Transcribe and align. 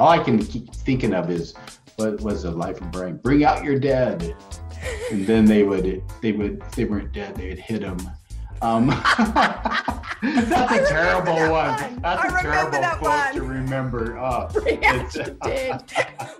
All 0.00 0.08
I 0.08 0.18
can 0.18 0.38
keep 0.38 0.74
thinking 0.74 1.12
of 1.12 1.28
is 1.28 1.52
what 1.96 2.22
was 2.22 2.44
the 2.44 2.50
life 2.50 2.80
of 2.80 2.90
Brian? 2.90 3.18
Bring 3.18 3.44
out 3.44 3.62
your 3.62 3.78
dead, 3.78 4.34
and 5.10 5.26
then 5.26 5.44
they 5.44 5.62
would 5.62 6.02
they 6.22 6.32
would 6.32 6.62
if 6.62 6.70
they 6.74 6.86
weren't 6.86 7.12
dead, 7.12 7.34
they'd 7.36 7.58
hit 7.58 7.82
them. 7.82 7.98
Um, 8.62 8.86
that's 10.22 10.72
a 10.72 10.86
terrible 10.88 11.34
one. 11.34 11.50
one. 11.50 11.98
That's 12.00 12.32
I 12.32 12.38
a 12.38 12.42
terrible 12.42 12.78
quote 12.78 13.02
one. 13.02 13.34
to 13.34 13.42
remember. 13.42 14.16
Oh, 14.18 14.48
out. 14.84 15.92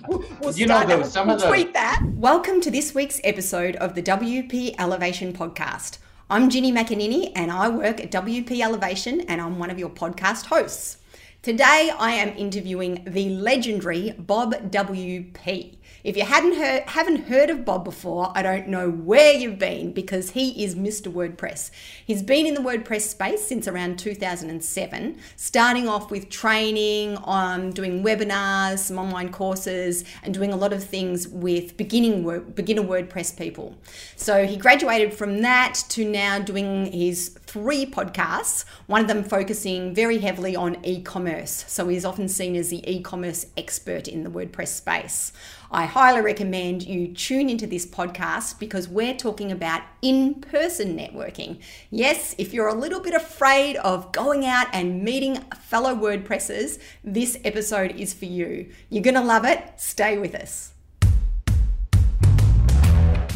We'll, 0.41 0.55
You 0.55 0.67
know, 0.67 0.87
though, 0.87 1.03
some 1.03 1.27
we'll 1.27 1.37
of 1.37 1.43
the- 1.43 1.49
tweet 1.49 1.75
that. 1.75 2.01
Welcome 2.15 2.63
to 2.63 2.71
this 2.71 2.95
week's 2.95 3.21
episode 3.25 3.77
of 3.77 3.95
the 3.95 4.03
WP 4.03 4.75
Elevation 4.79 5.35
podcast. 5.35 5.99
I'm 6.31 6.49
Ginny 6.49 6.73
McAnini 6.73 7.33
and 7.37 7.51
I 7.51 7.69
work 7.69 8.01
at 8.01 8.11
WP 8.11 8.61
Elevation 8.61 9.21
and 9.23 9.39
I'm 9.39 9.59
one 9.59 9.69
of 9.69 9.79
your 9.79 9.91
podcast 9.91 10.47
hosts. 10.47 10.97
Today 11.43 11.91
I 11.99 12.11
am 12.13 12.37
interviewing 12.37 13.03
the 13.07 13.31
legendary 13.31 14.11
Bob 14.19 14.53
WP. 14.71 15.79
If 16.03 16.17
you 16.17 16.25
hadn't 16.25 16.55
heard, 16.55 16.85
haven't 16.85 17.29
heard 17.29 17.51
of 17.51 17.67
Bob 17.67 17.85
before, 17.85 18.33
I 18.35 18.41
don't 18.41 18.69
know 18.69 18.91
where 18.91 19.35
you've 19.35 19.59
been 19.59 19.93
because 19.93 20.31
he 20.31 20.65
is 20.65 20.75
Mr. 20.75 21.13
WordPress. 21.13 21.71
He's 22.07 22.23
been 22.23 22.47
in 22.47 22.55
the 22.55 22.63
WordPress 22.63 23.03
space 23.03 23.47
since 23.47 23.69
around 23.69 23.99
2007, 23.99 25.19
starting 25.37 25.89
off 25.89 26.11
with 26.11 26.31
training, 26.31 27.19
um, 27.25 27.71
doing 27.73 28.03
webinars, 28.03 28.79
some 28.79 28.99
online 28.99 29.31
courses, 29.31 30.05
and 30.23 30.33
doing 30.33 30.55
a 30.55 30.57
lot 30.57 30.73
of 30.73 30.83
things 30.83 31.29
with 31.29 31.77
beginning 31.77 32.23
beginner 32.55 32.83
WordPress 32.83 33.37
people. 33.37 33.77
So 34.17 34.47
he 34.47 34.57
graduated 34.57 35.13
from 35.13 35.43
that 35.43 35.75
to 35.91 36.11
now 36.11 36.39
doing 36.39 36.91
his 36.93 37.37
three 37.45 37.85
podcasts, 37.85 38.65
one 38.87 39.03
of 39.03 39.09
them 39.09 39.23
focusing 39.23 39.95
very 39.95 40.19
heavily 40.19 40.57
on 40.57 40.79
e 40.83 41.03
commerce. 41.03 41.67
So 41.69 41.89
he's 41.89 42.07
often 42.07 42.29
seen 42.29 42.57
as 42.57 42.71
the 42.71 42.89
e 42.91 43.03
commerce 43.03 43.45
expert 43.59 44.09
in 44.09 44.25
the 44.25 44.31
WordPress 44.31 44.69
space. 44.69 45.33
I 45.73 45.87
highly 45.87 46.21
recommend 46.21 46.83
you 46.83 47.07
tune 47.07 47.49
into 47.49 47.65
this 47.65 47.87
podcast 47.87 48.59
because 48.59 48.89
we're 48.89 49.15
talking 49.15 49.53
about 49.53 49.83
in 50.03 50.35
person 50.35 50.97
networking. 50.99 51.61
Yes, 51.91 52.35
if 52.39 52.53
you're 52.53 52.67
a 52.67 52.75
little 52.75 52.99
bit 52.99 53.15
afraid 53.15 53.77
of 53.77 54.11
going 54.11 54.45
out 54.45 54.67
and 54.73 55.05
meeting 55.05 55.37
fellow 55.61 55.95
WordPressers, 55.95 56.81
this 57.05 57.39
episode 57.45 57.93
is 57.93 58.13
for 58.13 58.25
you. 58.25 58.69
You're 58.89 59.05
going 59.05 59.15
to 59.15 59.21
love 59.21 59.45
it. 59.45 59.63
Stay 59.77 60.19
with 60.19 60.35
us. 60.35 60.73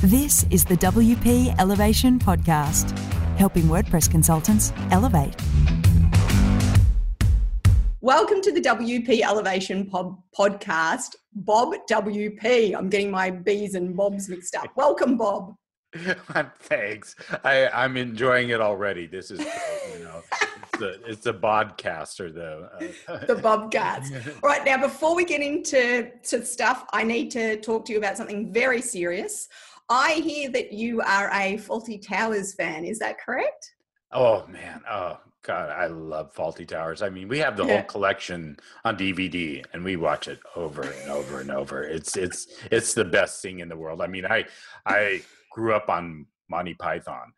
This 0.00 0.44
is 0.50 0.64
the 0.64 0.76
WP 0.76 1.56
Elevation 1.60 2.18
Podcast, 2.18 2.98
helping 3.38 3.62
WordPress 3.64 4.10
consultants 4.10 4.72
elevate. 4.90 5.36
Welcome 8.04 8.42
to 8.42 8.52
the 8.52 8.60
WP 8.60 9.22
Elevation 9.22 9.86
pod- 9.86 10.18
podcast. 10.38 11.16
Bob 11.32 11.72
WP. 11.88 12.76
I'm 12.76 12.90
getting 12.90 13.10
my 13.10 13.30
B's 13.30 13.74
and 13.74 13.96
Bob's 13.96 14.28
mixed 14.28 14.54
up. 14.54 14.66
Welcome, 14.76 15.16
Bob. 15.16 15.54
Thanks. 16.60 17.16
I, 17.44 17.68
I'm 17.68 17.96
enjoying 17.96 18.50
it 18.50 18.60
already. 18.60 19.06
This 19.06 19.30
is, 19.30 19.40
you 19.40 20.04
know, 20.04 20.20
it's 20.74 20.82
a, 20.82 21.10
it's 21.10 21.20
the 21.22 21.32
bodcaster 21.32 22.30
though. 22.34 22.68
Uh, 23.08 23.24
the 23.26 23.36
Bobcats. 23.36 24.10
All 24.42 24.50
right, 24.50 24.66
now 24.66 24.76
before 24.76 25.16
we 25.16 25.24
get 25.24 25.40
into 25.40 26.10
to 26.24 26.44
stuff, 26.44 26.84
I 26.92 27.04
need 27.04 27.30
to 27.30 27.58
talk 27.62 27.86
to 27.86 27.92
you 27.92 27.98
about 27.98 28.18
something 28.18 28.52
very 28.52 28.82
serious. 28.82 29.48
I 29.88 30.16
hear 30.16 30.50
that 30.50 30.74
you 30.74 31.00
are 31.00 31.30
a 31.32 31.56
Fawlty 31.56 32.06
Towers 32.06 32.52
fan. 32.52 32.84
Is 32.84 32.98
that 32.98 33.18
correct? 33.18 33.70
oh 34.12 34.46
man. 34.48 34.82
Oh 34.90 35.18
god, 35.44 35.70
I 35.70 35.86
love 35.86 36.34
Fawlty 36.34 36.66
Towers. 36.66 37.02
I 37.02 37.10
mean, 37.10 37.28
we 37.28 37.38
have 37.38 37.56
the 37.56 37.64
Yeah. 37.64 37.74
whole 37.74 37.82
collection 37.84 38.56
on 38.84 38.96
DVD, 38.96 39.64
and 39.72 39.84
we 39.84 39.96
watch 39.96 40.26
it 40.26 40.40
over 40.56 40.82
and 40.82 41.10
over 41.10 41.40
and 41.40 41.50
over. 41.50 41.82
It's 41.84 42.16
it's 42.16 42.46
it's 42.70 42.94
the 42.94 43.04
best 43.04 43.40
thing 43.42 43.60
in 43.60 43.68
the 43.68 43.76
world. 43.76 44.00
I 44.00 44.06
mean, 44.06 44.24
I 44.26 44.46
I 44.86 45.22
grew 45.50 45.74
up 45.74 45.88
on 45.88 46.26
Monty 46.48 46.74
Python, 46.74 47.32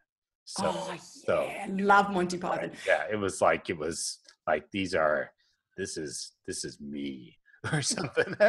so 0.45 0.63
oh, 0.73 0.95
so 1.01 1.45
yeah. 1.51 1.67
Love 1.71 2.11
Monty 2.11 2.39
Python. 2.39 2.73
yeah, 2.87 3.05
it 3.11 3.17
was 3.17 3.41
like 3.43 3.69
it 3.71 3.77
was 3.77 4.19
like 4.47 4.71
these 4.71 4.95
are 4.95 5.33
this 5.77 5.97
is 5.97 6.33
this 6.47 6.65
is 6.65 6.81
me 6.81 7.37
or 7.73 7.83
something. 7.83 8.35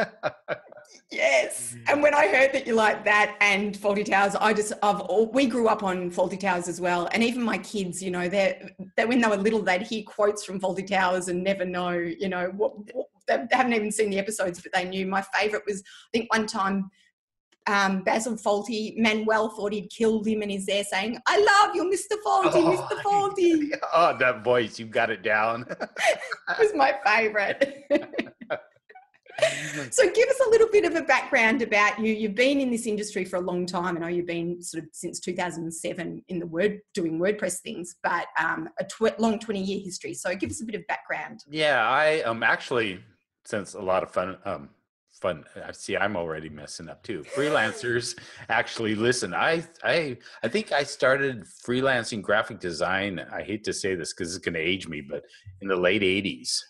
Yes. 1.10 1.76
And 1.86 2.02
when 2.02 2.14
I 2.14 2.28
heard 2.28 2.52
that 2.52 2.66
you 2.66 2.74
like 2.74 3.04
that 3.04 3.36
and 3.40 3.74
Fawlty 3.74 4.04
Towers, 4.04 4.34
I 4.34 4.52
just 4.52 4.72
I've 4.82 5.00
all, 5.00 5.30
we 5.32 5.46
grew 5.46 5.68
up 5.68 5.82
on 5.82 6.10
Fawlty 6.10 6.38
Towers 6.40 6.68
as 6.68 6.80
well. 6.80 7.08
And 7.12 7.22
even 7.22 7.42
my 7.42 7.58
kids, 7.58 8.02
you 8.02 8.10
know, 8.10 8.28
they're 8.28 8.70
they 8.96 9.04
when 9.04 9.20
they 9.20 9.28
were 9.28 9.36
little, 9.36 9.62
they'd 9.62 9.82
hear 9.82 10.02
quotes 10.02 10.44
from 10.44 10.60
Fawlty 10.60 10.86
Towers 10.86 11.28
and 11.28 11.42
never 11.42 11.64
know, 11.64 11.90
you 11.90 12.28
know, 12.28 12.52
what, 12.56 12.72
what 12.94 13.06
they 13.26 13.46
haven't 13.52 13.74
even 13.74 13.92
seen 13.92 14.10
the 14.10 14.18
episodes, 14.18 14.60
but 14.60 14.72
they 14.72 14.84
knew. 14.84 15.06
My 15.06 15.22
favourite 15.22 15.64
was 15.66 15.80
I 15.80 16.08
think 16.18 16.32
one 16.32 16.46
time 16.46 16.90
um, 17.68 18.02
Basil 18.02 18.34
Fawlty, 18.34 18.96
Manuel 18.96 19.50
thought 19.50 19.72
he'd 19.72 19.90
killed 19.90 20.26
him 20.26 20.42
and 20.42 20.50
he's 20.50 20.66
there 20.66 20.84
saying, 20.84 21.18
I 21.26 21.38
love 21.38 21.76
you, 21.76 21.84
Mr. 21.84 22.16
Fawlty, 22.26 22.76
Mr. 22.76 23.02
Fawlty. 23.02 23.78
oh, 23.94 24.16
that 24.18 24.42
voice, 24.42 24.78
You've 24.78 24.90
got 24.90 25.10
it 25.10 25.22
down. 25.22 25.66
It 25.68 26.58
was 26.58 26.74
my 26.74 26.94
favourite. 27.04 27.84
So 29.90 30.10
give 30.10 30.28
us 30.28 30.40
a 30.46 30.50
little 30.50 30.68
bit 30.70 30.84
of 30.84 30.94
a 30.96 31.02
background 31.02 31.62
about 31.62 31.98
you. 31.98 32.12
You've 32.12 32.34
been 32.34 32.60
in 32.60 32.70
this 32.70 32.86
industry 32.86 33.24
for 33.24 33.36
a 33.36 33.40
long 33.40 33.64
time. 33.64 33.96
I 33.96 34.00
know 34.00 34.06
you've 34.08 34.26
been 34.26 34.60
sort 34.60 34.84
of 34.84 34.90
since 34.92 35.20
2007 35.20 36.22
in 36.28 36.38
the 36.38 36.46
word 36.46 36.80
doing 36.94 37.18
WordPress 37.18 37.60
things, 37.60 37.96
but 38.02 38.26
um, 38.38 38.68
a 38.80 38.84
tw- 38.84 39.18
long 39.18 39.38
20 39.38 39.62
year 39.62 39.80
history. 39.82 40.14
So 40.14 40.34
give 40.34 40.50
us 40.50 40.60
a 40.60 40.64
bit 40.64 40.74
of 40.74 40.86
background. 40.88 41.40
yeah, 41.50 41.88
I 41.88 42.22
um 42.22 42.42
actually 42.42 43.00
since 43.44 43.74
a 43.74 43.80
lot 43.80 44.02
of 44.02 44.10
fun 44.10 44.36
um 44.44 44.70
fun 45.10 45.44
I 45.64 45.72
see 45.72 45.96
I'm 45.96 46.16
already 46.16 46.48
messing 46.48 46.88
up 46.88 47.02
too. 47.02 47.24
Freelancers 47.34 48.18
actually 48.48 48.94
listen. 48.94 49.34
I 49.34 49.64
I 49.82 50.18
I 50.42 50.48
think 50.48 50.72
I 50.72 50.82
started 50.82 51.44
freelancing 51.66 52.22
graphic 52.22 52.60
design. 52.60 53.24
I 53.32 53.42
hate 53.42 53.64
to 53.64 53.72
say 53.72 53.94
this 53.94 54.12
because 54.12 54.34
it's 54.34 54.44
going 54.44 54.54
to 54.54 54.60
age 54.60 54.86
me, 54.88 55.00
but 55.00 55.22
in 55.60 55.68
the 55.68 55.76
late 55.76 56.02
80s. 56.02 56.60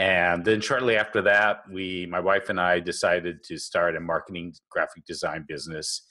And 0.00 0.42
then 0.46 0.62
shortly 0.62 0.96
after 0.96 1.20
that, 1.22 1.58
we 1.70 2.06
my 2.06 2.20
wife 2.20 2.48
and 2.48 2.58
I 2.58 2.80
decided 2.80 3.44
to 3.44 3.58
start 3.58 3.96
a 3.96 4.00
marketing 4.00 4.54
graphic 4.70 5.04
design 5.04 5.44
business 5.46 6.06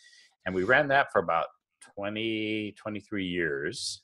and 0.45 0.53
we 0.53 0.63
ran 0.63 0.87
that 0.89 1.11
for 1.11 1.19
about 1.19 1.47
20 1.95 2.75
23 2.77 3.25
years. 3.25 4.03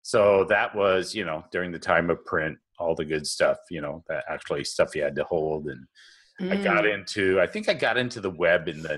So 0.00 0.44
that 0.48 0.74
was, 0.74 1.14
you 1.14 1.26
know, 1.26 1.44
during 1.52 1.72
the 1.72 1.78
time 1.78 2.08
of 2.08 2.24
print, 2.24 2.56
all 2.78 2.94
the 2.94 3.04
good 3.04 3.26
stuff, 3.26 3.58
you 3.70 3.82
know, 3.82 4.02
that 4.08 4.24
actually 4.30 4.64
stuff 4.64 4.96
you 4.96 5.02
had 5.02 5.14
to 5.16 5.24
hold. 5.24 5.66
And 5.66 5.86
I 6.50 6.56
got 6.56 6.84
Mm. 6.84 6.94
into, 6.94 7.38
I 7.38 7.46
think 7.46 7.68
I 7.68 7.74
got 7.74 7.98
into 7.98 8.22
the 8.22 8.30
web 8.30 8.66
in 8.66 8.80
the, 8.80 8.96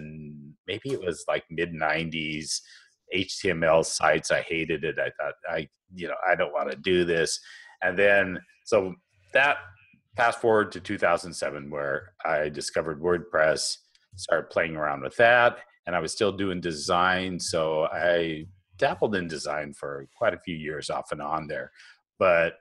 maybe 0.69 0.93
it 0.93 1.01
was 1.01 1.25
like 1.27 1.45
mid 1.51 1.73
90s, 1.73 2.61
HTML 3.13 3.85
sites. 3.85 4.31
I 4.31 4.43
hated 4.43 4.85
it. 4.85 4.97
I 5.01 5.11
thought, 5.19 5.35
I, 5.51 5.69
you 5.93 6.07
know, 6.07 6.15
I 6.25 6.37
don't 6.37 6.53
want 6.53 6.71
to 6.71 6.77
do 6.77 7.05
this. 7.05 7.41
And 7.83 7.99
then, 7.99 8.39
so 8.65 8.95
that 9.35 9.57
fast 10.17 10.41
forward 10.41 10.73
to 10.73 10.81
2007, 10.81 11.71
where 11.71 12.13
I 12.25 12.49
discovered 12.49 13.01
WordPress, 13.01 13.79
started 14.17 14.51
playing 14.51 14.77
around 14.77 15.03
with 15.03 15.17
that. 15.17 15.59
And 15.87 15.95
I 15.95 16.01
was 16.01 16.13
still 16.13 16.33
doing 16.33 16.61
design. 16.61 17.39
So 17.39 17.85
I 17.93 18.47
dabbled 18.79 19.15
in 19.15 19.29
design 19.29 19.73
for 19.73 20.09
quite 20.17 20.35
a 20.35 20.41
few 20.41 20.57
years 20.57 20.91
off 20.91 21.13
and 21.13 21.21
on 21.21 21.47
there. 21.47 21.71
But 22.19 22.55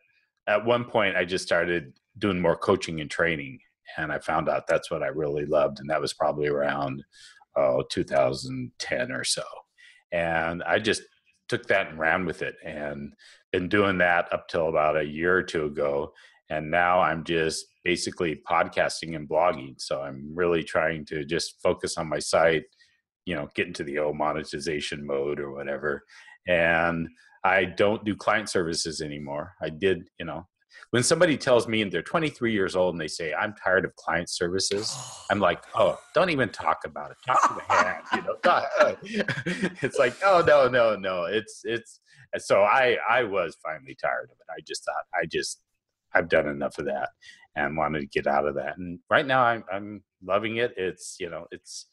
at 0.47 0.65
one 0.65 0.85
point, 0.85 1.15
I 1.15 1.25
just 1.25 1.45
started 1.45 1.93
doing 2.17 2.39
more 2.39 2.57
coaching 2.57 3.01
and 3.01 3.09
training. 3.09 3.59
And 3.97 4.11
I 4.11 4.19
found 4.19 4.49
out 4.49 4.67
that's 4.67 4.91
what 4.91 5.03
I 5.03 5.07
really 5.07 5.45
loved. 5.45 5.79
And 5.79 5.89
that 5.89 6.01
was 6.01 6.13
probably 6.13 6.47
around 6.47 7.03
oh, 7.55 7.83
2010 7.89 9.11
or 9.11 9.23
so. 9.23 9.43
And 10.11 10.63
I 10.63 10.79
just 10.79 11.03
took 11.49 11.67
that 11.67 11.89
and 11.89 11.99
ran 11.99 12.25
with 12.25 12.41
it 12.41 12.55
and 12.63 13.13
been 13.51 13.69
doing 13.69 13.97
that 13.99 14.31
up 14.33 14.47
till 14.47 14.69
about 14.69 14.97
a 14.97 15.03
year 15.03 15.35
or 15.35 15.43
two 15.43 15.65
ago. 15.65 16.13
And 16.49 16.69
now 16.69 17.01
I'm 17.01 17.23
just 17.23 17.65
basically 17.83 18.41
podcasting 18.49 19.15
and 19.15 19.27
blogging. 19.27 19.75
So 19.77 20.01
I'm 20.01 20.31
really 20.33 20.63
trying 20.63 21.05
to 21.05 21.25
just 21.25 21.55
focus 21.61 21.97
on 21.97 22.09
my 22.09 22.19
site, 22.19 22.63
you 23.25 23.35
know, 23.35 23.49
get 23.55 23.67
into 23.67 23.83
the 23.83 23.99
old 23.99 24.17
monetization 24.17 25.05
mode 25.05 25.39
or 25.39 25.53
whatever. 25.53 26.03
And 26.47 27.07
I 27.43 27.65
don't 27.65 28.03
do 28.05 28.15
client 28.15 28.49
services 28.49 29.01
anymore. 29.01 29.53
I 29.61 29.69
did, 29.69 30.03
you 30.19 30.25
know, 30.25 30.47
when 30.91 31.01
somebody 31.01 31.37
tells 31.37 31.67
me 31.67 31.81
and 31.81 31.91
they're 31.91 32.03
23 32.03 32.53
years 32.53 32.75
old 32.75 32.93
and 32.93 33.01
they 33.01 33.07
say, 33.07 33.33
I'm 33.33 33.55
tired 33.55 33.83
of 33.83 33.95
client 33.95 34.29
services, 34.29 34.95
I'm 35.31 35.39
like, 35.39 35.63
oh, 35.75 35.97
don't 36.13 36.29
even 36.29 36.49
talk 36.49 36.81
about 36.85 37.09
it. 37.09 37.17
Talk 37.25 37.41
to 37.49 37.55
the 37.55 37.73
hand, 37.73 38.03
you 38.13 38.21
know. 38.21 38.35
talk- 38.43 38.69
it's 39.83 39.97
like, 39.97 40.15
oh 40.23 40.43
no, 40.45 40.67
no, 40.67 40.95
no. 40.95 41.23
It's 41.25 41.61
it's 41.63 41.99
so 42.37 42.61
I 42.61 42.97
I 43.09 43.23
was 43.23 43.57
finally 43.63 43.97
tired 43.99 44.29
of 44.31 44.37
it. 44.39 44.51
I 44.51 44.61
just 44.67 44.85
thought 44.85 45.03
I 45.19 45.25
just 45.25 45.62
I've 46.15 46.29
done 46.29 46.47
enough 46.47 46.77
of 46.77 46.85
that 46.85 47.09
and 47.55 47.77
wanted 47.77 48.01
to 48.01 48.07
get 48.07 48.27
out 48.27 48.47
of 48.47 48.55
that. 48.55 48.77
And 48.77 48.99
right 49.09 49.25
now 49.25 49.43
I'm 49.43 49.63
I'm 49.71 50.03
loving 50.23 50.57
it. 50.57 50.73
It's 50.77 51.17
you 51.19 51.29
know, 51.29 51.45
it's 51.51 51.87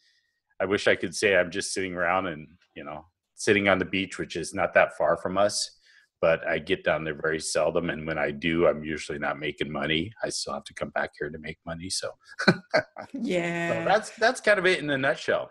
I 0.60 0.64
wish 0.66 0.86
I 0.88 0.94
could 0.96 1.14
say 1.14 1.36
I'm 1.36 1.50
just 1.50 1.72
sitting 1.72 1.94
around 1.94 2.26
and, 2.26 2.46
you 2.76 2.84
know, 2.84 3.06
sitting 3.34 3.68
on 3.68 3.78
the 3.78 3.84
beach, 3.86 4.18
which 4.18 4.36
is 4.36 4.52
not 4.52 4.74
that 4.74 4.96
far 4.98 5.16
from 5.16 5.38
us. 5.38 5.70
but 6.20 6.46
I 6.46 6.58
get 6.58 6.84
down 6.84 7.04
there 7.04 7.14
very 7.14 7.40
seldom. 7.40 7.90
And 7.90 8.06
when 8.06 8.18
I 8.18 8.30
do, 8.30 8.66
I'm 8.66 8.84
usually 8.84 9.18
not 9.18 9.38
making 9.38 9.72
money. 9.72 10.12
I 10.22 10.28
still 10.28 10.52
have 10.54 10.64
to 10.64 10.74
come 10.74 10.90
back 10.90 11.10
here 11.18 11.30
to 11.30 11.38
make 11.38 11.58
money. 11.64 11.88
So, 11.88 12.10
yeah, 13.14 13.68
so 13.78 13.84
that's 13.88 14.10
that's 14.18 14.40
kind 14.40 14.58
of 14.58 14.66
it 14.66 14.80
in 14.80 14.90
a 14.90 14.98
nutshell. 14.98 15.50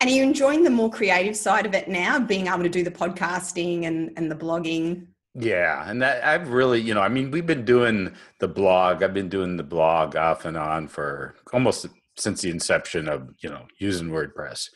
And 0.00 0.08
are 0.08 0.12
you 0.12 0.22
enjoying 0.22 0.62
the 0.62 0.70
more 0.70 0.90
creative 0.90 1.36
side 1.36 1.66
of 1.66 1.74
it 1.74 1.88
now, 1.88 2.18
being 2.20 2.46
able 2.46 2.62
to 2.62 2.68
do 2.68 2.84
the 2.84 2.90
podcasting 2.90 3.84
and, 3.86 4.12
and 4.16 4.30
the 4.30 4.36
blogging? 4.36 5.08
Yeah, 5.34 5.88
and 5.88 6.02
that 6.02 6.24
I've 6.24 6.50
really, 6.50 6.80
you 6.80 6.92
know, 6.92 7.00
I 7.00 7.08
mean, 7.08 7.30
we've 7.30 7.46
been 7.46 7.64
doing 7.64 8.14
the 8.38 8.48
blog. 8.48 9.02
I've 9.02 9.14
been 9.14 9.30
doing 9.30 9.56
the 9.56 9.62
blog 9.62 10.14
off 10.14 10.44
and 10.44 10.58
on 10.58 10.88
for 10.88 11.34
almost 11.54 11.86
since 12.16 12.42
the 12.42 12.50
inception 12.50 13.08
of, 13.08 13.30
you 13.42 13.48
know, 13.48 13.66
using 13.78 14.10
WordPress. 14.10 14.68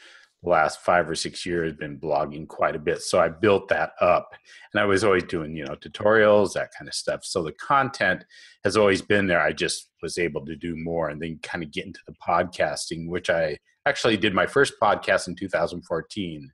The 0.43 0.51
last 0.51 0.81
five 0.81 1.11
or 1.11 1.15
six 1.15 1.45
years, 1.45 1.75
been 1.75 1.99
blogging 1.99 2.49
quite 2.49 2.77
a 2.77 2.79
bit. 2.79 3.03
So 3.03 3.21
I 3.21 3.29
built 3.29 3.69
that 3.69 3.93
up, 4.01 4.35
and 4.73 4.81
I 4.81 4.87
was 4.87 5.05
always 5.05 5.25
doing, 5.25 5.55
you 5.57 5.65
know, 5.65 5.75
tutorials, 5.75 6.55
that 6.55 6.71
kind 6.79 6.89
of 6.89 6.95
stuff. 6.95 7.25
So 7.25 7.43
the 7.43 7.53
content 7.53 8.25
has 8.65 8.77
always 8.77 9.03
been 9.03 9.27
there. 9.27 9.41
I 9.41 9.53
just 9.53 9.91
was 10.03 10.19
able 10.19 10.45
to 10.47 10.57
do 10.57 10.75
more, 10.77 11.11
and 11.11 11.21
then 11.21 11.39
kind 11.43 11.65
of 11.65 11.73
get 11.73 11.87
into 11.87 12.01
the 12.07 12.15
podcasting, 12.27 13.09
which 13.09 13.29
I 13.29 13.59
actually 13.87 14.17
did 14.17 14.35
my 14.35 14.47
first 14.47 14.75
podcast 14.81 15.29
in 15.29 15.35
2014 15.35 16.51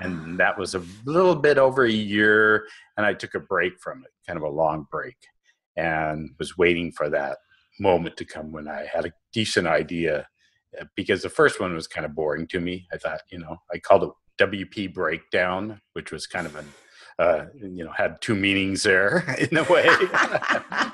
and 0.00 0.38
that 0.38 0.58
was 0.58 0.74
a 0.74 0.82
little 1.04 1.34
bit 1.34 1.58
over 1.58 1.84
a 1.84 1.90
year 1.90 2.66
and 2.96 3.06
i 3.06 3.12
took 3.12 3.34
a 3.34 3.40
break 3.40 3.78
from 3.80 4.02
it 4.04 4.10
kind 4.26 4.36
of 4.36 4.42
a 4.42 4.48
long 4.48 4.86
break 4.90 5.16
and 5.76 6.30
was 6.38 6.58
waiting 6.58 6.92
for 6.92 7.08
that 7.08 7.38
moment 7.80 8.16
to 8.16 8.24
come 8.24 8.52
when 8.52 8.68
i 8.68 8.86
had 8.92 9.06
a 9.06 9.12
decent 9.32 9.66
idea 9.66 10.26
uh, 10.80 10.84
because 10.96 11.22
the 11.22 11.28
first 11.28 11.60
one 11.60 11.74
was 11.74 11.86
kind 11.86 12.04
of 12.04 12.14
boring 12.14 12.46
to 12.46 12.60
me 12.60 12.86
i 12.92 12.96
thought 12.96 13.20
you 13.30 13.38
know 13.38 13.56
i 13.72 13.78
called 13.78 14.04
it 14.04 14.10
wp 14.40 14.92
breakdown 14.92 15.80
which 15.92 16.12
was 16.12 16.26
kind 16.26 16.46
of 16.46 16.56
an 16.56 16.66
uh, 17.18 17.44
you 17.54 17.84
know 17.84 17.92
had 17.92 18.20
two 18.20 18.34
meanings 18.34 18.82
there 18.82 19.36
in 19.50 19.56
a 19.56 19.62
way 19.64 19.84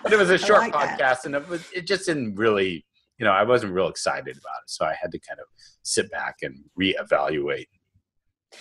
but 0.02 0.12
it 0.12 0.18
was 0.18 0.30
a 0.30 0.38
short 0.38 0.62
like 0.62 0.72
podcast 0.72 0.98
that. 0.98 1.26
and 1.26 1.34
it 1.36 1.48
was 1.48 1.64
it 1.72 1.86
just 1.86 2.06
didn't 2.06 2.34
really 2.34 2.84
you 3.18 3.24
know 3.24 3.30
i 3.30 3.42
wasn't 3.42 3.72
real 3.72 3.88
excited 3.88 4.36
about 4.36 4.62
it 4.62 4.68
so 4.68 4.84
i 4.84 4.94
had 5.00 5.12
to 5.12 5.18
kind 5.20 5.38
of 5.38 5.46
sit 5.82 6.10
back 6.10 6.36
and 6.42 6.64
reevaluate 6.78 7.68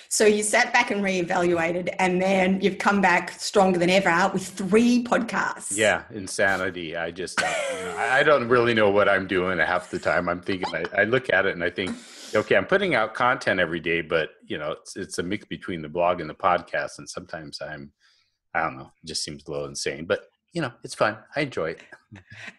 so 0.10 0.26
you 0.26 0.44
sat 0.44 0.74
back 0.74 0.92
and 0.92 1.04
reevaluated, 1.04 1.94
and 2.00 2.22
then 2.22 2.62
you've 2.62 2.78
come 2.78 3.02
back 3.02 3.32
stronger 3.32 3.80
than 3.80 3.90
ever 3.90 4.32
with 4.34 4.48
three 4.48 5.04
podcasts. 5.04 5.76
Yeah, 5.76 6.04
insanity. 6.12 6.96
I 6.96 7.12
just, 7.12 7.42
uh, 7.42 7.54
you 7.78 7.86
know, 7.86 7.98
I 7.98 8.24
don't 8.24 8.48
really 8.48 8.74
know 8.74 8.90
what 8.90 9.08
I'm 9.10 9.28
doing 9.28 9.58
half 9.60 9.90
the 9.90 10.00
time. 10.00 10.30
I'm 10.30 10.42
thinking, 10.42 10.68
I, 10.74 11.02
I, 11.02 11.04
look 11.04 11.32
at 11.32 11.46
it 11.46 11.54
and 11.54 11.64
I 11.64 11.70
think, 11.70 11.96
okay, 12.36 12.56
I'm 12.56 12.66
putting 12.66 12.96
out 12.96 13.14
content 13.14 13.60
every 13.60 13.80
day, 13.80 14.02
but 14.02 14.30
you 14.46 14.58
know, 14.58 14.72
it's 14.72 14.96
it's 14.96 15.20
a 15.20 15.24
mix 15.24 15.46
between 15.46 15.82
the 15.82 15.90
blog 15.90 16.22
and 16.22 16.30
the 16.30 16.36
podcast, 16.36 17.00
and 17.00 17.10
sometimes 17.10 17.60
I'm, 17.62 17.92
I 18.54 18.64
don't 18.64 18.78
know, 18.78 18.92
it 19.04 19.08
just 19.08 19.24
seems 19.24 19.44
a 19.48 19.52
little 19.52 19.68
insane. 19.68 20.06
But 20.06 20.22
you 20.58 20.62
know, 20.62 20.72
it's 20.84 20.96
fun. 20.96 21.16
I 21.36 21.42
enjoy 21.42 21.70
it. 21.70 21.82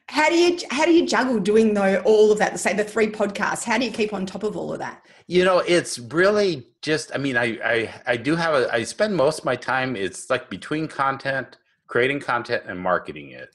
How 0.07 0.29
do 0.29 0.37
you 0.37 0.57
how 0.71 0.85
do 0.85 0.93
you 0.93 1.05
juggle 1.05 1.41
doing 1.41 1.75
though 1.75 2.01
all 2.05 2.31
of 2.31 2.39
that? 2.39 2.53
The 2.53 2.59
say 2.59 2.75
the 2.75 2.85
three 2.85 3.09
podcasts. 3.09 3.65
How 3.65 3.77
do 3.77 3.85
you 3.85 3.91
keep 3.91 4.13
on 4.13 4.25
top 4.25 4.45
of 4.45 4.57
all 4.57 4.73
of 4.73 4.79
that? 4.79 5.05
You 5.27 5.45
know, 5.45 5.59
it's 5.59 5.99
really 5.99 6.69
just. 6.81 7.11
I 7.13 7.19
mean, 7.19 7.37
I 7.37 7.59
I 7.65 7.95
I 8.07 8.17
do 8.17 8.37
have 8.37 8.55
a. 8.55 8.73
I 8.73 8.85
spend 8.85 9.17
most 9.17 9.41
of 9.41 9.45
my 9.45 9.57
time. 9.57 9.97
It's 9.97 10.31
like 10.31 10.49
between 10.49 10.87
content, 10.87 11.57
creating 11.89 12.21
content, 12.21 12.63
and 12.69 12.79
marketing 12.79 13.31
it. 13.31 13.49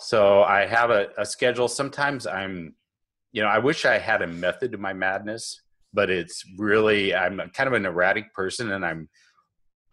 So 0.00 0.42
I 0.42 0.66
have 0.66 0.90
a, 0.90 1.10
a 1.16 1.24
schedule. 1.24 1.68
Sometimes 1.68 2.26
I'm, 2.26 2.74
you 3.30 3.42
know, 3.42 3.48
I 3.48 3.60
wish 3.60 3.84
I 3.84 3.98
had 3.98 4.22
a 4.22 4.26
method 4.26 4.72
to 4.72 4.78
my 4.78 4.92
madness, 4.92 5.60
but 5.94 6.10
it's 6.10 6.44
really 6.56 7.14
I'm 7.14 7.38
kind 7.54 7.68
of 7.68 7.74
an 7.74 7.86
erratic 7.86 8.34
person, 8.34 8.72
and 8.72 8.84
I'm 8.84 9.08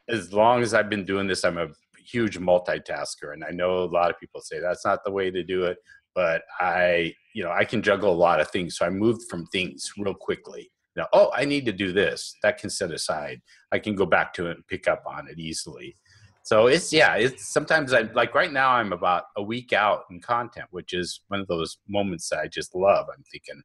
as 0.10 0.34
long 0.34 0.64
as 0.64 0.74
I've 0.74 0.90
been 0.90 1.06
doing 1.06 1.28
this, 1.28 1.44
I'm 1.44 1.60
a 1.60 1.68
huge 2.06 2.40
multitasker 2.40 3.34
and 3.34 3.44
i 3.44 3.52
know 3.52 3.84
a 3.84 3.86
lot 3.86 4.10
of 4.10 4.20
people 4.20 4.42
say 4.42 4.60
that's 4.60 4.86
not 4.86 5.04
the 5.04 5.12
way 5.12 5.32
to 5.32 5.44
do 5.44 5.64
it 5.64 5.78
but 6.14 6.44
i 6.60 7.14
you 7.34 7.44
know 7.44 7.52
i 7.52 7.64
can 7.64 7.82
juggle 7.82 8.12
a 8.12 8.16
lot 8.16 8.40
of 8.40 8.50
things 8.50 8.78
so 8.78 8.86
i 8.86 8.90
moved 8.90 9.30
from 9.30 9.46
things 9.48 9.92
real 9.98 10.14
quickly. 10.14 10.72
You 10.96 11.02
know 11.02 11.08
oh 11.14 11.32
i 11.36 11.44
need 11.44 11.66
to 11.66 11.74
do 11.74 11.92
this 11.92 12.38
that 12.42 12.58
can 12.58 12.70
set 12.70 12.92
aside. 12.92 13.42
I 13.72 13.80
can 13.80 13.96
go 13.96 14.06
back 14.06 14.34
to 14.36 14.48
it 14.48 14.56
and 14.56 14.68
pick 14.68 14.88
up 14.88 15.04
on 15.06 15.28
it 15.28 15.38
easily. 15.38 15.96
So 16.44 16.68
it's 16.68 16.94
yeah 16.94 17.16
it's 17.16 17.52
sometimes 17.52 17.92
i 17.92 18.04
like 18.14 18.34
right 18.34 18.54
now 18.54 18.70
i'm 18.70 18.94
about 18.94 19.24
a 19.36 19.44
week 19.44 19.74
out 19.74 20.04
in 20.10 20.22
content 20.22 20.68
which 20.72 20.94
is 20.94 21.22
one 21.28 21.42
of 21.42 21.48
those 21.48 21.80
moments 21.90 22.30
that 22.30 22.40
i 22.40 22.48
just 22.48 22.74
love. 22.76 23.08
I'm 23.12 23.24
thinking 23.30 23.62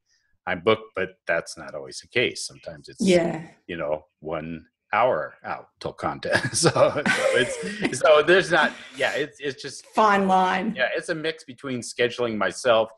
i'm 0.46 0.60
booked 0.60 0.90
but 0.96 1.10
that's 1.28 1.56
not 1.56 1.74
always 1.74 2.00
the 2.00 2.08
case. 2.08 2.46
Sometimes 2.46 2.88
it's 2.88 3.00
yeah. 3.00 3.46
you 3.68 3.76
know 3.76 4.06
one 4.18 4.66
hour 4.92 5.34
out 5.44 5.68
till 5.80 5.92
content. 5.92 6.42
so, 6.56 6.70
so 6.70 7.02
it's 7.06 7.98
so 8.00 8.22
there's 8.22 8.50
not 8.50 8.72
yeah, 8.96 9.12
it's 9.12 9.38
it's 9.40 9.62
just 9.62 9.86
fine 9.86 10.26
line. 10.26 10.74
Yeah, 10.76 10.88
it's 10.96 11.08
a 11.08 11.14
mix 11.14 11.44
between 11.44 11.80
scheduling 11.80 12.36
myself, 12.36 12.90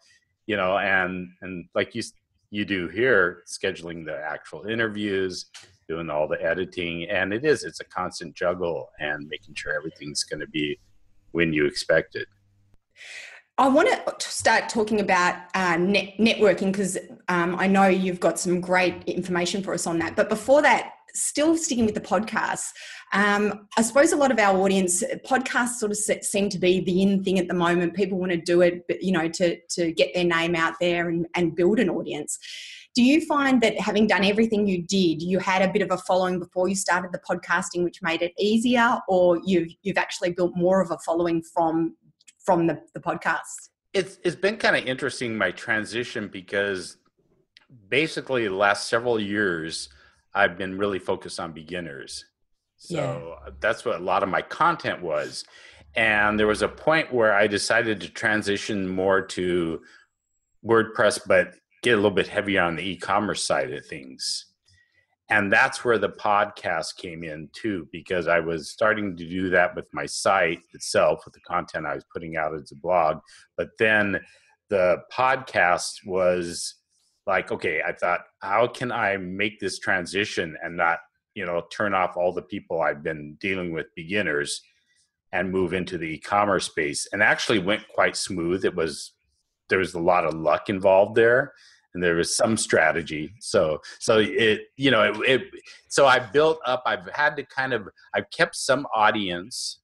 you 0.47 0.57
know, 0.57 0.79
and 0.79 1.29
and 1.43 1.67
like 1.75 1.95
you 1.95 2.03
you 2.51 2.65
do 2.65 2.89
here, 2.89 3.43
scheduling 3.47 4.05
the 4.05 4.17
actual 4.17 4.65
interviews, 4.67 5.47
doing 5.89 6.11
all 6.11 6.29
the 6.29 6.43
editing, 6.43 7.09
and 7.09 7.33
it 7.33 7.45
is 7.45 7.65
it's 7.65 7.81
a 7.81 7.85
constant 7.85 8.35
juggle 8.35 8.91
and 8.99 9.29
making 9.29 9.55
sure 9.55 9.75
everything's 9.75 10.25
going 10.25 10.41
to 10.41 10.49
be 10.49 10.79
when 11.33 11.53
you 11.53 11.67
expect 11.67 12.15
it. 12.15 12.29
I 13.59 13.69
want 13.69 13.89
to 13.89 14.29
start 14.29 14.71
talking 14.71 15.01
about 15.01 15.37
uh, 15.55 15.77
net- 15.77 16.17
networking 16.19 16.73
because 16.73 16.99
um, 17.29 17.55
I 17.59 17.67
know 17.67 17.87
you've 17.87 18.19
got 18.19 18.39
some 18.39 18.61
great 18.61 19.05
information 19.05 19.63
for 19.63 19.75
us 19.75 19.87
on 19.87 19.99
that. 19.99 20.17
But 20.17 20.31
before 20.31 20.63
that, 20.63 20.95
still 21.15 21.57
sticking 21.57 21.87
with 21.87 21.95
the 21.95 22.01
podcasts, 22.01 22.71
um, 23.13 23.69
I 23.77 23.83
suppose 23.83 24.13
a 24.13 24.17
lot 24.17 24.31
of 24.31 24.39
our 24.39 24.59
audience 24.59 25.03
podcasts 25.27 25.75
sort 25.75 25.93
of 25.93 25.99
seem 25.99 26.49
to 26.49 26.59
be 26.59 26.81
the 26.81 27.03
in 27.03 27.23
thing 27.23 27.39
at 27.39 27.49
the 27.49 27.55
moment. 27.55 27.95
People 27.95 28.19
want 28.19 28.33
to 28.33 28.39
do 28.39 28.61
it, 28.63 28.87
but 28.89 29.03
you 29.03 29.13
know, 29.13 29.29
to 29.29 29.59
to 29.71 29.93
get 29.93 30.15
their 30.15 30.25
name 30.25 30.55
out 30.55 30.75
there 30.81 31.09
and, 31.09 31.27
and 31.35 31.55
build 31.55 31.79
an 31.79 31.91
audience. 31.91 32.39
Do 32.95 33.03
you 33.03 33.25
find 33.25 33.63
that 33.63 33.81
having 33.81 34.07
done 34.07 34.23
everything 34.23 34.67
you 34.67 34.83
did, 34.83 35.23
you 35.23 35.39
had 35.39 35.63
a 35.63 35.73
bit 35.73 35.81
of 35.81 35.91
a 35.91 35.97
following 35.97 36.39
before 36.39 36.69
you 36.69 36.75
started 36.75 37.11
the 37.11 37.21
podcasting, 37.21 37.85
which 37.85 38.03
made 38.03 38.21
it 38.21 38.33
easier, 38.39 38.99
or 39.09 39.41
you've 39.45 39.69
you've 39.83 39.99
actually 39.99 40.33
built 40.33 40.53
more 40.55 40.81
of 40.83 40.91
a 40.91 40.99
following 40.99 41.43
from 41.43 41.97
from 42.45 42.67
the, 42.67 42.81
the 42.95 43.01
podcast? 43.01 43.71
It's 43.95 44.19
it's 44.25 44.37
been 44.37 44.57
kind 44.57 44.77
of 44.77 44.85
interesting 44.85 45.37
my 45.37 45.51
transition 45.51 46.29
because 46.29 46.97
basically 47.89 48.47
the 48.47 48.55
last 48.55 48.89
several 48.89 49.19
years 49.19 49.89
I've 50.35 50.57
been 50.57 50.79
really 50.79 50.99
focused 50.99 51.39
on 51.39 51.53
beginners. 51.53 52.25
So 52.77 52.97
yeah. 52.97 53.49
Uh, 53.49 53.51
that's 53.61 53.85
what 53.85 54.01
a 54.01 54.05
lot 54.05 54.23
of 54.23 54.29
my 54.29 54.43
content 54.43 55.03
was. 55.03 55.45
And 55.95 56.39
there 56.39 56.47
was 56.47 56.63
a 56.63 56.69
point 56.69 57.13
where 57.13 57.35
I 57.35 57.47
decided 57.47 58.01
to 58.01 58.09
transition 58.09 58.89
more 58.89 59.23
to 59.23 59.81
WordPress, 60.65 61.21
but 61.27 61.55
get 61.83 61.93
a 61.93 61.97
little 61.97 62.11
bit 62.11 62.29
heavier 62.29 62.63
on 62.63 62.77
the 62.77 62.83
e 62.83 62.97
commerce 62.97 63.45
side 63.45 63.73
of 63.73 63.85
things. 63.87 64.47
And 65.29 65.53
that's 65.53 65.85
where 65.85 65.99
the 65.99 66.11
podcast 66.11 66.97
came 66.97 67.25
in 67.25 67.49
too, 67.53 67.89
because 67.93 68.29
I 68.29 68.41
was 68.41 68.71
starting 68.71 69.17
to 69.17 69.29
do 69.29 69.51
that 69.51 69.75
with 69.75 69.87
my 69.93 70.07
site 70.07 70.61
itself, 70.75 71.25
with 71.25 71.35
the 71.35 71.41
content 71.41 71.87
I 71.87 71.95
was 71.95 72.05
putting 72.13 72.37
out 72.37 72.55
as 72.55 72.73
a 72.73 72.77
blog. 72.77 73.19
But 73.57 73.71
then 73.79 74.21
the 74.69 74.99
podcast 75.13 76.05
was 76.05 76.75
like 77.27 77.53
okay 77.53 77.81
i 77.87 77.93
thought 77.93 78.21
how 78.41 78.67
can 78.67 78.91
i 78.91 79.17
make 79.17 79.61
this 79.61 79.79
transition 79.79 80.57
and 80.63 80.77
not 80.77 80.99
you 81.35 81.47
know 81.47 81.63
turn 81.71 81.95
off 81.95 82.17
all 82.17 82.33
the 82.33 82.43
people 82.43 82.81
i've 82.81 83.03
been 83.03 83.37
dealing 83.41 83.73
with 83.73 83.87
beginners 83.95 84.63
and 85.33 85.51
move 85.51 85.73
into 85.73 85.99
the 85.99 86.15
e-commerce 86.15 86.67
space? 86.67 87.09
And 87.13 87.23
actually 87.23 87.59
went 87.59 87.89
quite 87.89 88.17
smooth. 88.17 88.65
It 88.65 88.75
was 88.75 89.13
there 89.69 89.79
was 89.79 89.95
a 89.95 90.01
lot 90.01 90.27
of 90.27 90.35
luck 90.35 90.69
involved 90.69 91.15
there 91.15 91.55
and 91.95 92.03
there 92.03 92.17
was 92.17 92.37
some 92.37 92.57
strategy. 92.57 93.33
So 93.41 93.81
so 93.99 94.19
it 94.19 94.63
you 94.77 94.91
know 94.91 95.03
it, 95.03 95.17
it 95.29 95.43
so 95.89 96.07
i 96.07 96.19
built 96.19 96.59
up 96.67 96.83
i've 96.87 97.09
had 97.13 97.37
to 97.37 97.45
kind 97.45 97.73
of 97.73 97.89
i've 98.15 98.29
kept 98.31 98.57
some 98.57 98.87
audience 98.95 99.81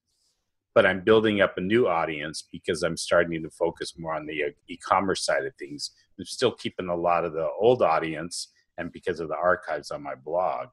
but 0.75 0.87
i'm 0.87 1.01
building 1.01 1.41
up 1.41 1.59
a 1.59 1.61
new 1.61 1.87
audience 1.87 2.45
because 2.51 2.83
i'm 2.83 2.97
starting 2.97 3.43
to 3.43 3.51
focus 3.51 3.95
more 3.99 4.15
on 4.15 4.27
the 4.27 4.45
uh, 4.45 4.49
e-commerce 4.69 5.25
side 5.25 5.45
of 5.45 5.55
things 5.57 5.91
still 6.25 6.53
keeping 6.53 6.89
a 6.89 6.97
lot 6.97 7.25
of 7.25 7.33
the 7.33 7.49
old 7.61 7.83
audience 7.83 8.49
and 8.77 8.93
because 8.93 9.21
of 9.21 9.29
the 9.29 9.37
archives 9.37 9.91
on 9.91 10.03
my 10.03 10.15
blog. 10.15 10.69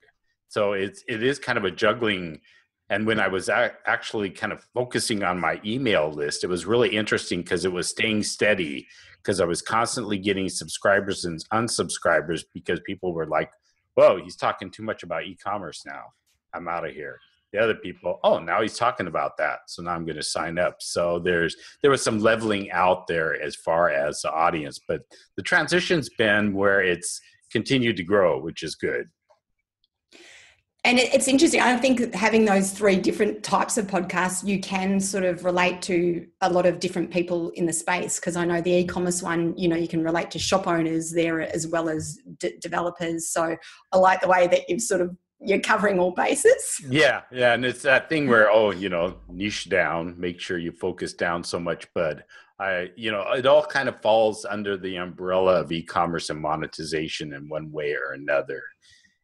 So 0.48 0.74
it's 0.74 1.04
it 1.08 1.24
is 1.24 1.40
kind 1.40 1.58
of 1.58 1.66
a 1.66 1.72
juggling. 1.72 2.40
And 2.90 3.08
when 3.08 3.20
I 3.20 3.28
was 3.28 3.50
actually 3.50 4.30
kind 4.30 4.54
of 4.54 4.64
focusing 4.74 5.24
on 5.24 5.40
my 5.40 5.60
email 5.66 6.12
list, 6.12 6.44
it 6.44 6.48
was 6.48 6.68
really 6.68 6.90
interesting 6.96 7.42
because 7.42 7.66
it 7.66 7.72
was 7.74 7.90
staying 7.90 8.24
steady 8.24 8.88
because 9.18 9.42
I 9.42 9.46
was 9.46 9.62
constantly 9.62 10.20
getting 10.20 10.50
subscribers 10.50 11.26
and 11.26 11.44
unsubscribers 11.52 12.44
because 12.54 12.80
people 12.82 13.12
were 13.14 13.26
like, 13.26 13.50
"Whoa, 13.96 14.22
he's 14.24 14.36
talking 14.36 14.70
too 14.70 14.84
much 14.84 15.02
about 15.02 15.26
e-commerce 15.26 15.84
now. 15.84 16.14
I'm 16.54 16.68
out 16.68 16.86
of 16.86 16.94
here." 16.94 17.20
The 17.56 17.62
other 17.62 17.76
people 17.76 18.20
oh 18.24 18.38
now 18.38 18.62
he's 18.62 18.78
talking 18.78 19.08
about 19.08 19.38
that 19.38 19.60
so 19.68 19.82
now 19.82 19.92
i'm 19.92 20.06
going 20.06 20.18
to 20.18 20.24
sign 20.24 20.60
up 20.60 20.76
so 20.80 21.20
there's 21.20 21.56
there 21.82 21.92
was 21.92 22.04
some 22.04 22.20
leveling 22.20 22.70
out 22.72 23.08
there 23.08 23.42
as 23.42 23.56
far 23.56 23.90
as 23.90 24.22
the 24.22 24.32
audience 24.32 24.80
but 24.88 25.02
the 25.38 25.44
transition's 25.44 26.10
been 26.18 26.54
where 26.54 26.82
it's 26.82 27.22
continued 27.52 27.96
to 27.96 28.04
grow 28.04 28.40
which 28.40 28.62
is 28.62 28.76
good 28.76 29.08
and 30.84 31.00
it's 31.00 31.28
interesting. 31.28 31.62
I 31.62 31.76
think 31.78 32.14
having 32.14 32.46
those 32.46 32.70
three 32.70 32.98
different 32.98 33.44
types 33.44 33.76
of 33.80 33.88
podcasts, 33.88 34.48
you 34.48 34.60
can 34.60 35.00
sort 35.00 35.24
of 35.24 35.44
relate 35.44 35.82
to 35.84 36.28
a 36.42 36.50
lot 36.52 36.68
of 36.68 36.80
different 36.80 37.10
people 37.10 37.50
in 37.56 37.66
the 37.66 37.74
space. 37.74 38.20
Because 38.20 38.36
I 38.36 38.46
know 38.46 38.62
the 38.62 38.72
e-commerce 38.72 39.24
one, 39.24 39.58
you 39.58 39.68
know, 39.68 39.76
you 39.76 39.88
can 39.88 40.04
relate 40.04 40.30
to 40.30 40.38
shop 40.38 40.68
owners 40.68 41.12
there 41.12 41.42
as 41.42 41.66
well 41.66 41.90
as 41.90 42.20
d- 42.38 42.58
developers. 42.62 43.30
So 43.30 43.58
I 43.94 43.98
like 43.98 44.22
the 44.22 44.28
way 44.28 44.46
that 44.46 44.70
you've 44.70 44.80
sort 44.80 45.02
of 45.02 45.18
you're 45.40 45.60
covering 45.60 46.00
all 46.00 46.12
bases. 46.12 46.82
Yeah, 46.90 47.22
yeah, 47.32 47.54
and 47.54 47.66
it's 47.66 47.82
that 47.84 48.10
thing 48.10 48.28
where 48.28 48.50
oh, 48.50 48.72
you 48.72 48.90
know, 48.90 49.18
niche 49.30 49.70
down, 49.70 50.20
make 50.20 50.40
sure 50.40 50.58
you 50.58 50.72
focus 50.72 51.14
down 51.14 51.44
so 51.44 51.60
much, 51.60 51.88
but 51.94 52.26
I, 52.60 52.92
you 52.96 53.12
know, 53.12 53.22
it 53.34 53.46
all 53.46 53.66
kind 53.66 53.90
of 53.90 54.02
falls 54.02 54.46
under 54.46 54.78
the 54.78 54.96
umbrella 54.96 55.60
of 55.60 55.72
e-commerce 55.72 56.30
and 56.30 56.40
monetization 56.40 57.34
in 57.34 57.50
one 57.50 57.72
way 57.72 57.94
or 57.94 58.14
another. 58.14 58.62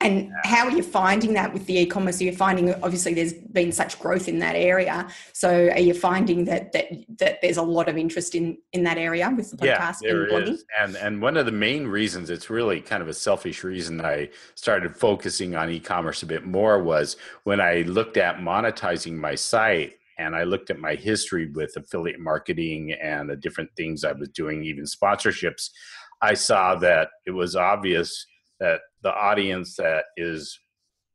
And 0.01 0.31
how 0.43 0.65
are 0.65 0.71
you 0.71 0.83
finding 0.83 1.33
that 1.33 1.53
with 1.53 1.65
the 1.65 1.77
e-commerce? 1.79 2.19
Are 2.21 2.23
you 2.23 2.35
finding 2.35 2.73
obviously 2.83 3.13
there's 3.13 3.33
been 3.33 3.71
such 3.71 3.99
growth 3.99 4.27
in 4.27 4.39
that 4.39 4.55
area. 4.55 5.07
So 5.33 5.69
are 5.69 5.79
you 5.79 5.93
finding 5.93 6.45
that 6.45 6.71
that 6.73 6.87
that 7.19 7.41
there's 7.41 7.57
a 7.57 7.61
lot 7.61 7.89
of 7.89 7.97
interest 7.97 8.35
in 8.35 8.57
in 8.73 8.83
that 8.83 8.97
area 8.97 9.31
with 9.35 9.51
the 9.51 9.57
podcast 9.57 9.97
yeah, 10.01 10.11
there 10.11 10.23
and 10.23 10.31
blogging? 10.31 10.53
Is. 10.53 10.65
And 10.79 10.95
and 10.95 11.21
one 11.21 11.37
of 11.37 11.45
the 11.45 11.51
main 11.51 11.87
reasons, 11.87 12.29
it's 12.29 12.49
really 12.49 12.81
kind 12.81 13.01
of 13.01 13.09
a 13.09 13.13
selfish 13.13 13.63
reason 13.63 14.01
I 14.01 14.29
started 14.55 14.95
focusing 14.95 15.55
on 15.55 15.69
e-commerce 15.69 16.23
a 16.23 16.25
bit 16.25 16.45
more 16.45 16.81
was 16.81 17.17
when 17.43 17.61
I 17.61 17.81
looked 17.81 18.17
at 18.17 18.37
monetizing 18.37 19.15
my 19.15 19.35
site 19.35 19.93
and 20.17 20.35
I 20.35 20.43
looked 20.43 20.69
at 20.69 20.79
my 20.79 20.95
history 20.95 21.49
with 21.51 21.75
affiliate 21.75 22.19
marketing 22.19 22.93
and 22.93 23.29
the 23.29 23.35
different 23.35 23.69
things 23.75 24.03
I 24.03 24.11
was 24.11 24.29
doing, 24.29 24.63
even 24.63 24.85
sponsorships. 24.85 25.69
I 26.21 26.35
saw 26.35 26.75
that 26.75 27.09
it 27.25 27.31
was 27.31 27.55
obvious 27.55 28.27
that 28.61 28.81
the 29.01 29.13
audience 29.13 29.75
that 29.75 30.05
is 30.15 30.57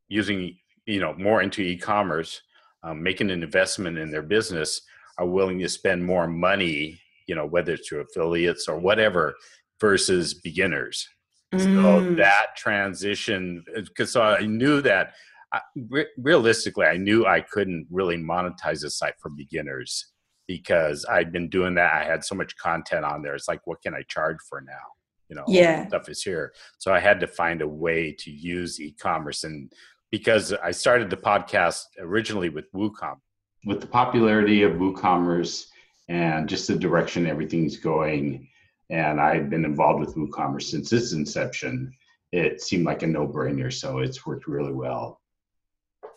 using 0.09 0.55
you 0.85 1.01
know 1.01 1.15
more 1.15 1.41
into 1.41 1.63
e-commerce 1.63 2.43
um, 2.83 3.03
making 3.03 3.31
an 3.31 3.43
investment 3.43 3.97
in 3.97 4.11
their 4.11 4.23
business 4.23 4.83
are 5.17 5.27
willing 5.27 5.59
to 5.61 5.69
spend 5.69 6.05
more 6.05 6.27
money 6.27 7.01
you 7.27 7.35
know 7.35 7.47
whether 7.47 7.73
it's 7.73 7.89
through 7.89 8.01
affiliates 8.01 8.69
or 8.69 8.79
whatever 8.79 9.35
versus 9.81 10.35
beginners. 10.35 11.09
Mm. 11.55 11.61
so 11.61 12.15
that 12.17 12.57
transition 12.57 13.65
because 13.75 14.13
so 14.13 14.21
i 14.21 14.45
knew 14.45 14.81
that 14.81 15.15
I, 15.53 15.61
re- 15.89 16.09
realistically 16.19 16.87
i 16.87 16.97
knew 16.97 17.25
i 17.25 17.41
couldn't 17.41 17.87
really 17.89 18.17
monetize 18.17 18.85
a 18.85 18.91
site 18.91 19.15
for 19.21 19.31
beginners 19.31 20.07
because 20.49 21.07
i'd 21.09 21.31
been 21.31 21.49
doing 21.49 21.77
that. 21.77 21.95
I 21.95 22.05
had 22.05 22.25
so 22.25 22.35
much 22.35 22.57
content 22.57 23.05
on 23.05 23.23
there. 23.23 23.37
It's 23.37 23.47
like 23.47 23.65
what 23.65 23.81
can 23.81 23.95
i 23.95 24.03
charge 24.09 24.39
for 24.49 24.61
now 24.61 24.87
you 25.29 25.37
know 25.37 25.45
yeah. 25.49 25.87
stuff 25.89 26.09
is 26.09 26.23
here. 26.23 26.53
So 26.79 26.93
i 26.93 27.01
had 27.01 27.21
to 27.21 27.27
find 27.27 27.63
a 27.63 27.69
way 27.69 28.13
to 28.19 28.31
use 28.31 28.81
e-commerce 28.81 29.45
and 29.45 29.73
because 30.11 30.53
i 30.53 30.71
started 30.71 31.11
the 31.11 31.17
podcast 31.17 31.83
originally 31.99 32.49
with 32.49 32.71
woocommerce 32.73 33.21
with 33.67 33.81
the 33.81 33.87
popularity 33.87 34.63
of 34.63 34.73
woocommerce 34.75 35.67
and 36.09 36.49
just 36.49 36.69
the 36.69 36.77
direction 36.77 37.27
everything's 37.27 37.77
going 37.77 38.49
and 38.91 39.21
i've 39.21 39.51
been 39.51 39.65
involved 39.65 40.01
with 40.01 40.15
woocommerce 40.15 40.71
since 40.71 40.93
its 40.93 41.13
inception 41.13 41.93
it 42.33 42.61
seemed 42.63 42.85
like 42.85 43.03
a 43.03 43.07
no-brainer 43.07 43.73
so 43.73 43.99
it's 43.99 44.25
worked 44.25 44.47
really 44.47 44.73
well 44.73 45.21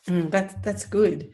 Mm, 0.07 0.31
that's 0.31 0.55
that's 0.63 0.85
good. 0.85 1.31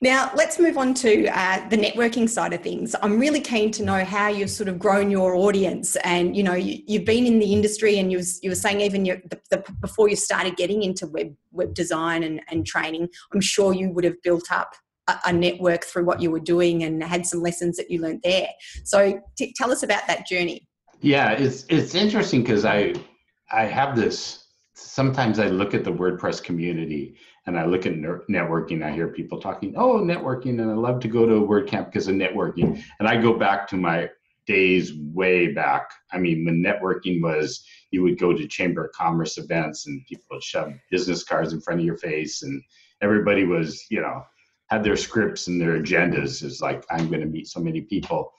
Now 0.00 0.32
let's 0.34 0.58
move 0.58 0.76
on 0.76 0.94
to 0.94 1.28
uh, 1.28 1.68
the 1.68 1.76
networking 1.76 2.28
side 2.28 2.52
of 2.52 2.60
things. 2.60 2.94
I'm 3.02 3.18
really 3.18 3.40
keen 3.40 3.70
to 3.72 3.84
know 3.84 4.04
how 4.04 4.28
you've 4.28 4.50
sort 4.50 4.68
of 4.68 4.78
grown 4.78 5.10
your 5.10 5.34
audience, 5.36 5.96
and 5.96 6.36
you 6.36 6.42
know 6.42 6.54
you, 6.54 6.98
have 6.98 7.06
been 7.06 7.24
in 7.24 7.38
the 7.38 7.52
industry, 7.52 7.98
and 7.98 8.10
you 8.10 8.18
was, 8.18 8.42
you 8.42 8.50
were 8.50 8.56
saying 8.56 8.80
even 8.80 9.04
your, 9.04 9.18
the, 9.30 9.40
the, 9.50 9.64
before 9.80 10.08
you 10.08 10.16
started 10.16 10.56
getting 10.56 10.82
into 10.82 11.06
web 11.06 11.34
web 11.52 11.72
design 11.74 12.24
and, 12.24 12.40
and 12.48 12.66
training, 12.66 13.08
I'm 13.32 13.40
sure 13.40 13.72
you 13.72 13.90
would 13.90 14.04
have 14.04 14.20
built 14.22 14.50
up 14.50 14.74
a, 15.08 15.18
a 15.26 15.32
network 15.32 15.84
through 15.84 16.04
what 16.04 16.20
you 16.20 16.30
were 16.30 16.40
doing 16.40 16.82
and 16.82 17.02
had 17.02 17.26
some 17.26 17.40
lessons 17.40 17.76
that 17.76 17.90
you 17.90 18.00
learned 18.00 18.22
there. 18.24 18.48
So 18.84 19.20
t- 19.36 19.54
tell 19.56 19.70
us 19.70 19.82
about 19.82 20.06
that 20.08 20.26
journey. 20.26 20.66
Yeah, 21.00 21.32
it's 21.32 21.64
it's 21.68 21.94
interesting 21.94 22.42
because 22.42 22.64
I 22.64 22.94
I 23.52 23.64
have 23.64 23.96
this. 23.96 24.46
Sometimes 24.74 25.38
I 25.38 25.46
look 25.48 25.74
at 25.74 25.84
the 25.84 25.92
WordPress 25.92 26.42
community 26.42 27.16
and 27.46 27.58
I 27.58 27.64
look 27.64 27.86
at 27.86 27.94
networking, 27.94 28.84
I 28.84 28.92
hear 28.92 29.08
people 29.08 29.40
talking, 29.40 29.74
oh, 29.76 29.98
networking, 29.98 30.60
and 30.60 30.70
I 30.70 30.74
love 30.74 31.00
to 31.00 31.08
go 31.08 31.26
to 31.26 31.36
a 31.36 31.46
WordCamp 31.46 31.86
because 31.86 32.06
of 32.06 32.14
networking. 32.14 32.82
And 32.98 33.08
I 33.08 33.20
go 33.20 33.36
back 33.36 33.66
to 33.68 33.76
my 33.76 34.08
days 34.46 34.92
way 35.12 35.52
back. 35.52 35.90
I 36.12 36.18
mean, 36.18 36.44
when 36.44 36.62
networking 36.62 37.20
was, 37.20 37.64
you 37.90 38.02
would 38.02 38.18
go 38.18 38.32
to 38.32 38.46
Chamber 38.46 38.86
of 38.86 38.92
Commerce 38.92 39.38
events 39.38 39.86
and 39.86 40.06
people 40.06 40.24
would 40.30 40.42
shove 40.42 40.72
business 40.90 41.24
cards 41.24 41.52
in 41.52 41.60
front 41.60 41.80
of 41.80 41.86
your 41.86 41.96
face, 41.96 42.42
and 42.42 42.62
everybody 43.02 43.44
was, 43.44 43.84
you 43.90 44.00
know, 44.00 44.24
had 44.68 44.84
their 44.84 44.96
scripts 44.96 45.48
and 45.48 45.60
their 45.60 45.80
agendas. 45.80 46.42
It's 46.42 46.60
like, 46.60 46.84
I'm 46.90 47.08
going 47.08 47.20
to 47.20 47.26
meet 47.26 47.48
so 47.48 47.60
many 47.60 47.82
people. 47.82 48.32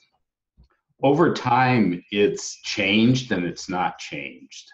Over 1.03 1.33
time, 1.33 2.01
it's 2.11 2.61
changed 2.61 3.33
and 3.33 3.45
it's 3.45 3.67
not 3.67 3.99
changed. 3.99 4.71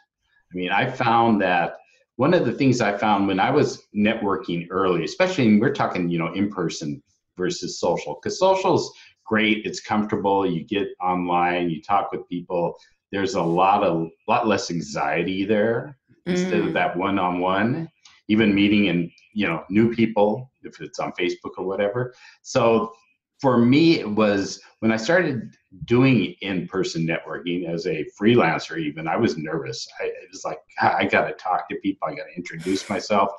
I 0.53 0.55
mean, 0.55 0.71
I 0.71 0.89
found 0.89 1.41
that 1.41 1.77
one 2.19 2.33
of 2.33 2.45
the 2.45 2.51
things 2.51 2.81
I 2.81 2.97
found 2.97 3.27
when 3.27 3.39
I 3.39 3.49
was 3.49 3.87
networking 3.95 4.67
early, 4.71 5.05
especially 5.05 5.57
we're 5.57 5.73
talking, 5.73 6.09
you 6.09 6.19
know, 6.19 6.33
in 6.33 6.49
person 6.49 7.01
versus 7.37 7.79
social, 7.79 8.15
because 8.15 8.37
social's 8.37 8.91
great, 9.23 9.65
it's 9.65 9.79
comfortable, 9.79 10.45
you 10.45 10.65
get 10.65 10.89
online, 11.01 11.69
you 11.69 11.81
talk 11.81 12.11
with 12.11 12.27
people. 12.27 12.77
There's 13.13 13.35
a 13.35 13.41
lot 13.41 13.85
of 13.85 14.09
lot 14.27 14.47
less 14.47 14.69
anxiety 14.69 15.45
there 15.45 15.97
mm. 16.27 16.33
instead 16.33 16.59
of 16.59 16.65
mm. 16.65 16.73
that 16.73 16.97
one 16.97 17.17
on 17.19 17.39
one. 17.39 17.87
Even 18.27 18.53
meeting 18.53 18.89
and 18.89 19.09
you 19.33 19.47
know 19.47 19.63
new 19.69 19.95
people 19.95 20.51
if 20.63 20.81
it's 20.81 20.99
on 20.99 21.13
Facebook 21.13 21.53
or 21.57 21.65
whatever. 21.65 22.13
So 22.41 22.91
for 23.39 23.57
me, 23.57 23.99
it 23.99 24.09
was 24.09 24.61
when 24.79 24.91
I 24.91 24.97
started 24.97 25.55
doing 25.85 26.35
in-person 26.41 27.07
networking 27.07 27.67
as 27.69 27.87
a 27.87 28.05
freelancer. 28.19 28.77
Even 28.77 29.07
I 29.07 29.15
was 29.15 29.37
nervous. 29.37 29.87
I 29.99 30.05
it 30.05 30.29
was 30.31 30.43
like 30.43 30.59
I 30.81 31.05
got 31.05 31.27
to 31.27 31.33
talk 31.33 31.69
to 31.69 31.75
people. 31.77 32.07
I 32.07 32.15
got 32.15 32.25
to 32.25 32.35
introduce 32.35 32.89
myself, 32.89 33.31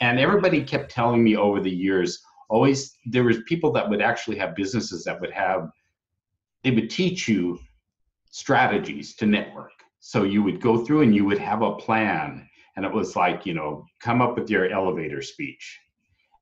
and 0.00 0.18
everybody 0.18 0.62
kept 0.62 0.90
telling 0.90 1.22
me 1.22 1.36
over 1.36 1.60
the 1.60 1.70
years. 1.70 2.22
Always 2.48 2.96
there 3.06 3.24
was 3.24 3.38
people 3.46 3.72
that 3.72 3.88
would 3.88 4.02
actually 4.02 4.38
have 4.38 4.54
businesses 4.54 5.04
that 5.04 5.20
would 5.20 5.32
have. 5.32 5.70
They 6.62 6.70
would 6.70 6.90
teach 6.90 7.26
you 7.26 7.58
strategies 8.30 9.16
to 9.16 9.26
network. 9.26 9.72
So 10.00 10.22
you 10.22 10.42
would 10.42 10.60
go 10.60 10.84
through 10.84 11.02
and 11.02 11.14
you 11.14 11.24
would 11.24 11.38
have 11.38 11.62
a 11.62 11.74
plan, 11.74 12.48
and 12.76 12.84
it 12.84 12.92
was 12.92 13.16
like 13.16 13.46
you 13.46 13.54
know 13.54 13.84
come 14.00 14.22
up 14.22 14.38
with 14.38 14.48
your 14.48 14.70
elevator 14.70 15.22
speech 15.22 15.80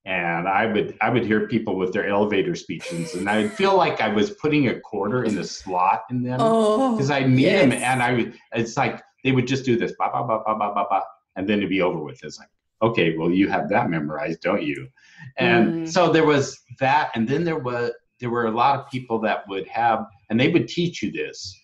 and 0.09 0.49
I 0.49 0.65
would 0.65 0.97
I 1.03 1.11
would 1.11 1.25
hear 1.27 1.47
people 1.47 1.77
with 1.77 1.93
their 1.93 2.09
elevator 2.09 2.55
speeches, 2.55 3.15
and 3.15 3.29
I 3.29 3.43
would 3.43 3.53
feel 3.53 3.77
like 3.77 4.01
I 4.01 4.09
was 4.09 4.31
putting 4.31 4.69
a 4.69 4.81
quarter 4.81 5.25
in 5.25 5.35
the 5.35 5.45
slot 5.45 6.05
in 6.11 6.23
them 6.23 6.39
because 6.39 7.11
oh, 7.11 7.15
I 7.15 7.27
meet 7.27 7.43
yes. 7.43 7.61
them, 7.61 7.73
and 7.73 8.03
I 8.03 8.15
would 8.15 8.35
it's 8.53 8.79
like 8.79 9.03
they 9.23 9.33
would 9.33 9.47
just 9.47 9.67
do 9.67 9.77
this 9.77 9.93
ba 9.99 10.09
ba 10.11 10.27
ba 10.27 10.43
ba 10.47 10.55
ba 10.59 10.73
ba 10.75 10.87
ba, 10.89 11.03
and 11.37 11.47
then 11.47 11.59
it'd 11.59 11.69
be 11.69 11.83
over 11.83 11.99
with. 11.99 12.25
It's 12.25 12.39
like 12.39 12.49
okay, 12.81 13.19
well 13.19 13.31
you 13.31 13.49
have 13.49 13.69
that 13.69 13.91
memorized, 13.91 14.41
don't 14.41 14.63
you? 14.63 14.89
And 15.37 15.87
mm. 15.87 15.89
so 15.89 16.11
there 16.11 16.25
was 16.25 16.59
that, 16.81 17.11
and 17.15 17.29
then 17.29 17.45
there 17.45 17.59
was 17.59 17.93
there 18.19 18.31
were 18.31 18.47
a 18.47 18.51
lot 18.51 18.81
of 18.81 18.91
people 18.91 19.19
that 19.21 19.47
would 19.47 19.69
have, 19.69 20.07
and 20.31 20.41
they 20.41 20.49
would 20.49 20.69
teach 20.69 21.03
you 21.03 21.13
this. 21.13 21.55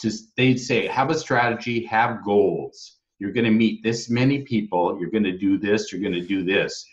Just 0.00 0.34
they'd 0.36 0.58
say 0.58 0.88
have 0.88 1.10
a 1.10 1.14
strategy, 1.16 1.84
have 1.84 2.24
goals. 2.24 2.96
You're 3.20 3.30
going 3.30 3.44
to 3.44 3.52
meet 3.52 3.84
this 3.84 4.10
many 4.10 4.40
people. 4.42 4.98
You're 4.98 5.10
going 5.10 5.22
to 5.22 5.38
do 5.38 5.56
this. 5.58 5.92
You're 5.92 6.00
going 6.00 6.20
to 6.20 6.26
do 6.26 6.42
this 6.42 6.84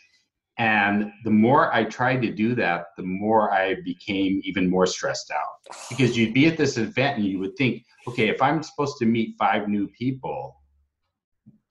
and 0.61 1.11
the 1.23 1.31
more 1.31 1.73
I 1.73 1.85
tried 1.85 2.21
to 2.21 2.31
do 2.31 2.53
that, 2.53 2.89
the 2.95 3.01
more 3.01 3.51
I 3.51 3.77
became 3.83 4.41
even 4.43 4.69
more 4.69 4.85
stressed 4.85 5.31
out. 5.31 5.75
Because 5.89 6.15
you'd 6.15 6.35
be 6.35 6.45
at 6.45 6.55
this 6.55 6.77
event 6.77 7.17
and 7.17 7.25
you 7.25 7.39
would 7.39 7.55
think, 7.57 7.83
okay, 8.07 8.29
if 8.29 8.43
I'm 8.43 8.61
supposed 8.61 8.97
to 8.99 9.07
meet 9.07 9.35
five 9.39 9.67
new 9.67 9.87
people, 9.87 10.61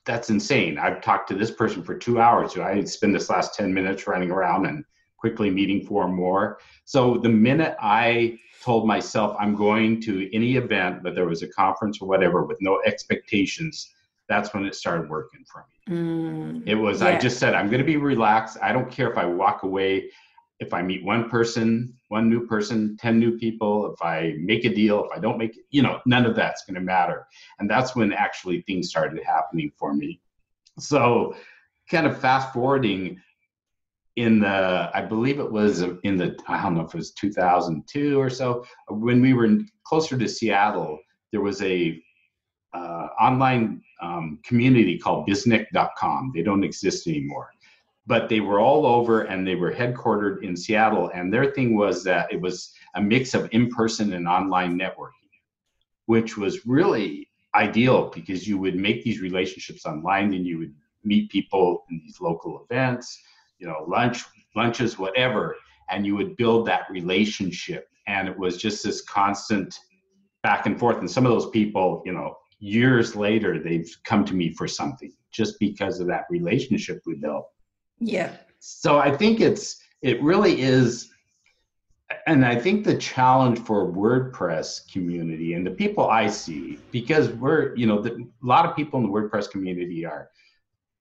that's 0.05 0.31
insane. 0.31 0.77
I've 0.77 1.03
talked 1.03 1.29
to 1.29 1.37
this 1.37 1.53
person 1.53 1.85
for 1.85 1.95
two 1.97 2.21
hours. 2.21 2.55
So 2.55 2.65
I 2.65 2.83
spend 2.83 3.15
this 3.15 3.31
last 3.31 3.55
10 3.55 3.73
minutes 3.73 4.09
running 4.09 4.33
around 4.33 4.67
and 4.67 4.85
quickly 5.17 5.51
meeting 5.51 5.87
four 5.87 6.09
more. 6.09 6.59
So 6.85 7.17
the 7.19 7.29
minute 7.29 7.77
I 7.81 8.41
told 8.65 8.89
myself 8.89 9.37
I'm 9.39 9.55
going 9.55 10.01
to 10.03 10.35
any 10.35 10.57
event, 10.57 11.05
whether 11.05 11.23
it 11.23 11.29
was 11.29 11.43
a 11.43 11.49
conference 11.49 12.03
or 12.03 12.09
whatever, 12.09 12.45
with 12.45 12.59
no 12.61 12.81
expectations, 12.85 13.89
that's 14.31 14.55
when 14.55 14.65
it 14.65 14.75
started 14.77 15.11
working 15.11 15.45
for 15.53 15.67
me. 15.69 15.97
Mm, 15.97 16.63
it 16.67 16.77
was, 16.77 17.03
yeah. 17.03 17.09
I 17.09 17.19
just 17.19 17.39
said, 17.39 17.53
I'm 17.53 17.67
going 17.67 17.81
to 17.81 17.85
be 17.85 17.97
relaxed. 17.97 18.57
I 18.63 18.73
don't 18.73 18.91
care 18.91 19.11
if 19.11 19.19
I 19.19 19.27
walk 19.27 19.65
away, 19.65 20.09
if 20.61 20.73
I 20.73 20.83
meet 20.83 21.05
one 21.05 21.29
person, 21.29 21.93
one 22.09 22.31
new 22.31 22.47
person, 22.47 22.97
10 22.99 23.19
new 23.19 23.37
people, 23.37 23.93
if 23.93 24.01
I 24.01 24.37
make 24.39 24.65
a 24.65 24.73
deal, 24.73 25.05
if 25.05 25.11
I 25.15 25.19
don't 25.19 25.37
make 25.37 25.57
it, 25.57 25.65
you 25.71 25.83
know, 25.83 26.01
none 26.07 26.25
of 26.27 26.37
that's 26.37 26.65
going 26.65 26.77
to 26.77 26.81
matter. 26.81 27.27
And 27.59 27.69
that's 27.69 27.97
when 27.97 28.13
actually 28.13 28.63
things 28.63 28.89
started 28.89 29.21
happening 29.25 29.73
for 29.77 29.93
me. 29.93 30.21
So, 30.79 31.35
kind 31.91 32.07
of 32.07 32.21
fast 32.21 32.53
forwarding 32.53 33.21
in 34.15 34.39
the, 34.39 34.91
I 34.95 35.03
believe 35.03 35.41
it 35.41 35.51
was 35.51 35.81
in 35.81 36.17
the, 36.17 36.39
I 36.47 36.63
don't 36.63 36.75
know 36.77 36.83
if 36.83 36.95
it 36.95 36.99
was 36.99 37.11
2002 37.13 38.21
or 38.21 38.31
so, 38.31 38.65
when 38.89 39.21
we 39.21 39.33
were 39.33 39.59
closer 39.85 40.17
to 40.17 40.29
Seattle, 40.29 41.01
there 41.33 41.41
was 41.41 41.61
a 41.63 42.01
uh, 42.73 43.09
online 43.21 43.83
um, 44.03 44.39
community 44.45 44.99
called 44.99 45.29
biznik.com. 45.29 46.33
They 46.35 46.43
don't 46.43 46.65
exist 46.65 47.07
anymore. 47.07 47.51
but 48.07 48.29
they 48.29 48.41
were 48.41 48.59
all 48.59 48.87
over 48.87 49.23
and 49.23 49.47
they 49.47 49.55
were 49.55 49.73
headquartered 49.73 50.43
in 50.43 50.57
Seattle. 50.57 51.11
And 51.15 51.33
their 51.33 51.53
thing 51.53 51.77
was 51.77 52.03
that 52.05 52.33
it 52.33 52.41
was 52.41 52.73
a 52.97 53.01
mix 53.01 53.35
of 53.35 53.49
in 53.53 53.69
person 53.69 54.15
and 54.15 54.27
online 54.27 54.77
networking, 54.77 55.31
which 56.07 56.37
was 56.37 56.67
really 56.67 57.29
ideal 57.55 58.11
because 58.13 58.49
you 58.49 58.59
would 58.59 58.75
make 58.75 59.05
these 59.05 59.21
relationships 59.21 59.87
online 59.87 60.35
and 60.35 60.45
you 60.47 60.59
would 60.59 60.75
meet 61.05 61.31
people 61.31 61.85
in 61.91 62.01
these 62.05 62.21
local 62.21 62.67
events, 62.69 63.21
you 63.59 63.67
know, 63.67 63.85
lunch, 63.87 64.25
lunches, 64.57 64.99
whatever, 64.99 65.55
and 65.91 66.05
you 66.05 66.17
would 66.17 66.37
build 66.37 66.67
that 66.67 66.91
relationship. 66.91 67.89
And 68.09 68.29
it 68.29 68.37
was 68.37 68.57
just 68.57 68.83
this 68.83 69.03
constant 69.03 69.79
back 70.43 70.67
and 70.67 70.79
forth. 70.79 70.99
And 70.99 71.11
some 71.11 71.27
of 71.27 71.33
those 71.33 71.51
people, 71.51 72.03
you 72.05 72.13
know, 72.13 72.37
years 72.61 73.17
later, 73.17 73.59
they've 73.59 73.91
come 74.05 74.25
to 74.27 74.35
me 74.35 74.53
for 74.53 74.69
something 74.69 75.13
just 75.33 75.59
because 75.59 76.01
of 76.01 76.07
that 76.07 76.27
relationship 76.31 77.03
we 77.07 77.17
built. 77.17 77.49
Yeah. 77.99 78.33
So 78.61 78.99
I 78.99 79.17
think 79.17 79.41
it's 79.41 79.81
it 80.03 80.23
really 80.23 80.61
is 80.61 81.11
and 82.27 82.45
I 82.45 82.59
think 82.59 82.85
the 82.85 82.97
challenge 82.97 83.61
for 83.61 83.87
WordPress 83.87 84.91
community 84.93 85.55
and 85.55 85.67
the 85.67 85.71
people 85.71 86.09
I 86.09 86.29
see, 86.29 86.79
because 86.91 87.29
we're, 87.31 87.75
you 87.77 87.87
know, 87.87 88.01
the, 88.01 88.15
a 88.15 88.47
lot 88.47 88.67
of 88.67 88.75
people 88.75 88.99
in 88.99 89.07
the 89.07 89.13
WordPress 89.13 89.51
community 89.51 90.05
are, 90.05 90.31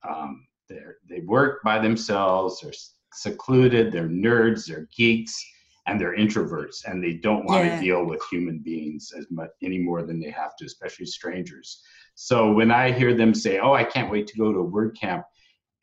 um, 0.08 0.46
they 0.68 0.80
they 1.10 1.20
work 1.22 1.64
by 1.64 1.80
themselves, 1.80 2.62
they're 2.62 2.74
secluded, 3.14 3.92
they're 3.92 4.08
nerds, 4.08 4.68
they're 4.68 4.88
geeks, 4.96 5.44
and 5.90 6.00
they're 6.00 6.16
introverts, 6.16 6.86
and 6.86 7.04
they 7.04 7.14
don't 7.14 7.46
want 7.46 7.66
Yeah. 7.66 7.76
to 7.76 7.82
deal 7.84 8.06
with 8.06 8.22
human 8.32 8.60
beings 8.60 9.12
as 9.18 9.26
much 9.32 9.50
any 9.64 9.80
more 9.80 10.04
than 10.04 10.20
they 10.20 10.30
have 10.30 10.56
to, 10.58 10.66
especially 10.66 11.08
strangers. 11.08 11.82
So 12.14 12.52
when 12.54 12.70
I 12.70 12.92
hear 12.92 13.14
them 13.16 13.34
say, 13.34 13.60
"Oh, 13.60 13.74
I 13.74 13.84
can't 13.84 14.12
wait 14.12 14.28
to 14.28 14.38
go 14.38 14.54
to 14.54 14.60
a 14.60 14.70
WordCamp 14.70 15.24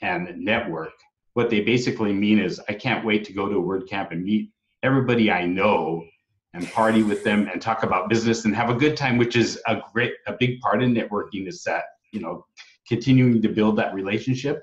and 0.03 0.39
network," 0.39 0.93
what 1.33 1.51
they 1.51 1.61
basically 1.61 2.13
mean 2.13 2.39
is, 2.39 2.61
"I 2.69 2.75
can't 2.75 3.05
wait 3.05 3.25
to 3.25 3.33
go 3.33 3.49
to 3.49 3.57
a 3.57 3.63
WordCamp 3.63 4.13
and 4.13 4.23
meet 4.23 4.53
everybody 4.83 5.31
I 5.31 5.45
know 5.47 6.05
and 6.55 6.71
party 6.71 7.03
with 7.03 7.25
them 7.25 7.49
and 7.53 7.61
talk 7.61 7.83
about 7.83 8.09
business 8.09 8.45
and 8.45 8.55
have 8.55 8.71
a 8.71 8.75
good 8.75 8.97
time, 8.97 9.19
which 9.19 9.35
is 9.35 9.61
a 9.67 9.83
great, 9.93 10.15
a 10.27 10.35
big 10.39 10.61
part 10.61 10.83
of 10.83 10.89
networking 10.91 11.49
is 11.49 11.65
that, 11.65 11.85
you 12.13 12.21
know, 12.21 12.47
continuing 12.89 13.43
to 13.43 13.49
build 13.49 13.77
that 13.77 13.93
relationship. 13.93 14.63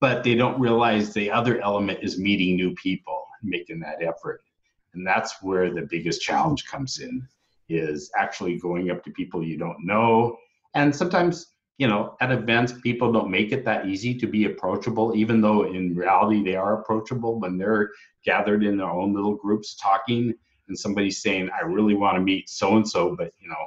But 0.00 0.24
they 0.24 0.34
don't 0.34 0.58
realize 0.58 1.12
the 1.12 1.30
other 1.30 1.60
element 1.60 1.98
is 2.02 2.18
meeting 2.18 2.56
new 2.56 2.74
people, 2.74 3.26
making 3.42 3.80
that 3.80 4.02
effort. 4.02 4.42
And 4.94 5.06
that's 5.06 5.42
where 5.42 5.72
the 5.72 5.82
biggest 5.82 6.20
challenge 6.20 6.66
comes 6.66 6.98
in 7.00 7.26
is 7.68 8.10
actually 8.16 8.58
going 8.58 8.90
up 8.90 9.04
to 9.04 9.10
people 9.12 9.44
you 9.44 9.56
don't 9.56 9.84
know. 9.84 10.36
And 10.74 10.94
sometimes, 10.94 11.46
you 11.78 11.86
know, 11.86 12.16
at 12.20 12.32
events, 12.32 12.74
people 12.82 13.12
don't 13.12 13.30
make 13.30 13.52
it 13.52 13.64
that 13.64 13.86
easy 13.86 14.14
to 14.18 14.26
be 14.26 14.44
approachable, 14.46 15.14
even 15.14 15.40
though 15.40 15.64
in 15.64 15.94
reality 15.94 16.42
they 16.42 16.56
are 16.56 16.80
approachable 16.80 17.38
when 17.38 17.58
they're 17.58 17.90
gathered 18.24 18.64
in 18.64 18.76
their 18.76 18.90
own 18.90 19.14
little 19.14 19.36
groups 19.36 19.76
talking 19.76 20.34
and 20.70 20.78
somebody's 20.78 21.20
saying 21.20 21.50
i 21.50 21.62
really 21.64 21.94
want 21.94 22.16
to 22.16 22.22
meet 22.22 22.48
so 22.48 22.76
and 22.76 22.88
so 22.88 23.14
but 23.16 23.32
you 23.40 23.48
know 23.48 23.66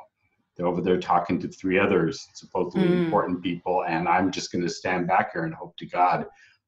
they're 0.56 0.68
over 0.68 0.82
there 0.82 1.00
talking 1.00 1.40
to 1.40 1.48
three 1.48 1.78
others 1.78 2.28
supposedly 2.34 2.88
Mm. 2.88 3.06
important 3.06 3.44
people 3.44 3.84
and 3.84 4.08
i'm 4.08 4.32
just 4.32 4.52
going 4.52 4.64
to 4.64 4.70
stand 4.70 5.08
back 5.08 5.34
here 5.34 5.44
and 5.44 5.54
hope 5.54 5.76
to 5.78 5.86
god 5.86 6.26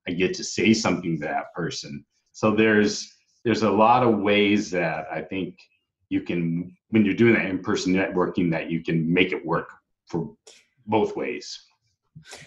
i 0.08 0.12
get 0.12 0.34
to 0.36 0.44
say 0.44 0.74
something 0.74 1.20
to 1.20 1.26
that 1.26 1.54
person 1.56 2.06
so 2.32 2.52
there's 2.52 3.15
there's 3.46 3.64
a 3.64 3.70
lot 3.70 4.04
of 4.04 4.20
ways 4.20 4.70
that 4.72 5.08
i 5.12 5.22
think 5.22 5.58
you 6.10 6.22
can 6.22 6.76
when 6.90 7.06
you're 7.06 7.14
doing 7.14 7.34
that 7.34 7.46
in-person 7.46 7.94
networking 7.94 8.52
that 8.52 8.70
you 8.70 8.84
can 8.84 9.12
make 9.12 9.32
it 9.32 9.46
work 9.46 9.70
for 10.08 10.36
both 10.88 11.16
ways 11.16 11.66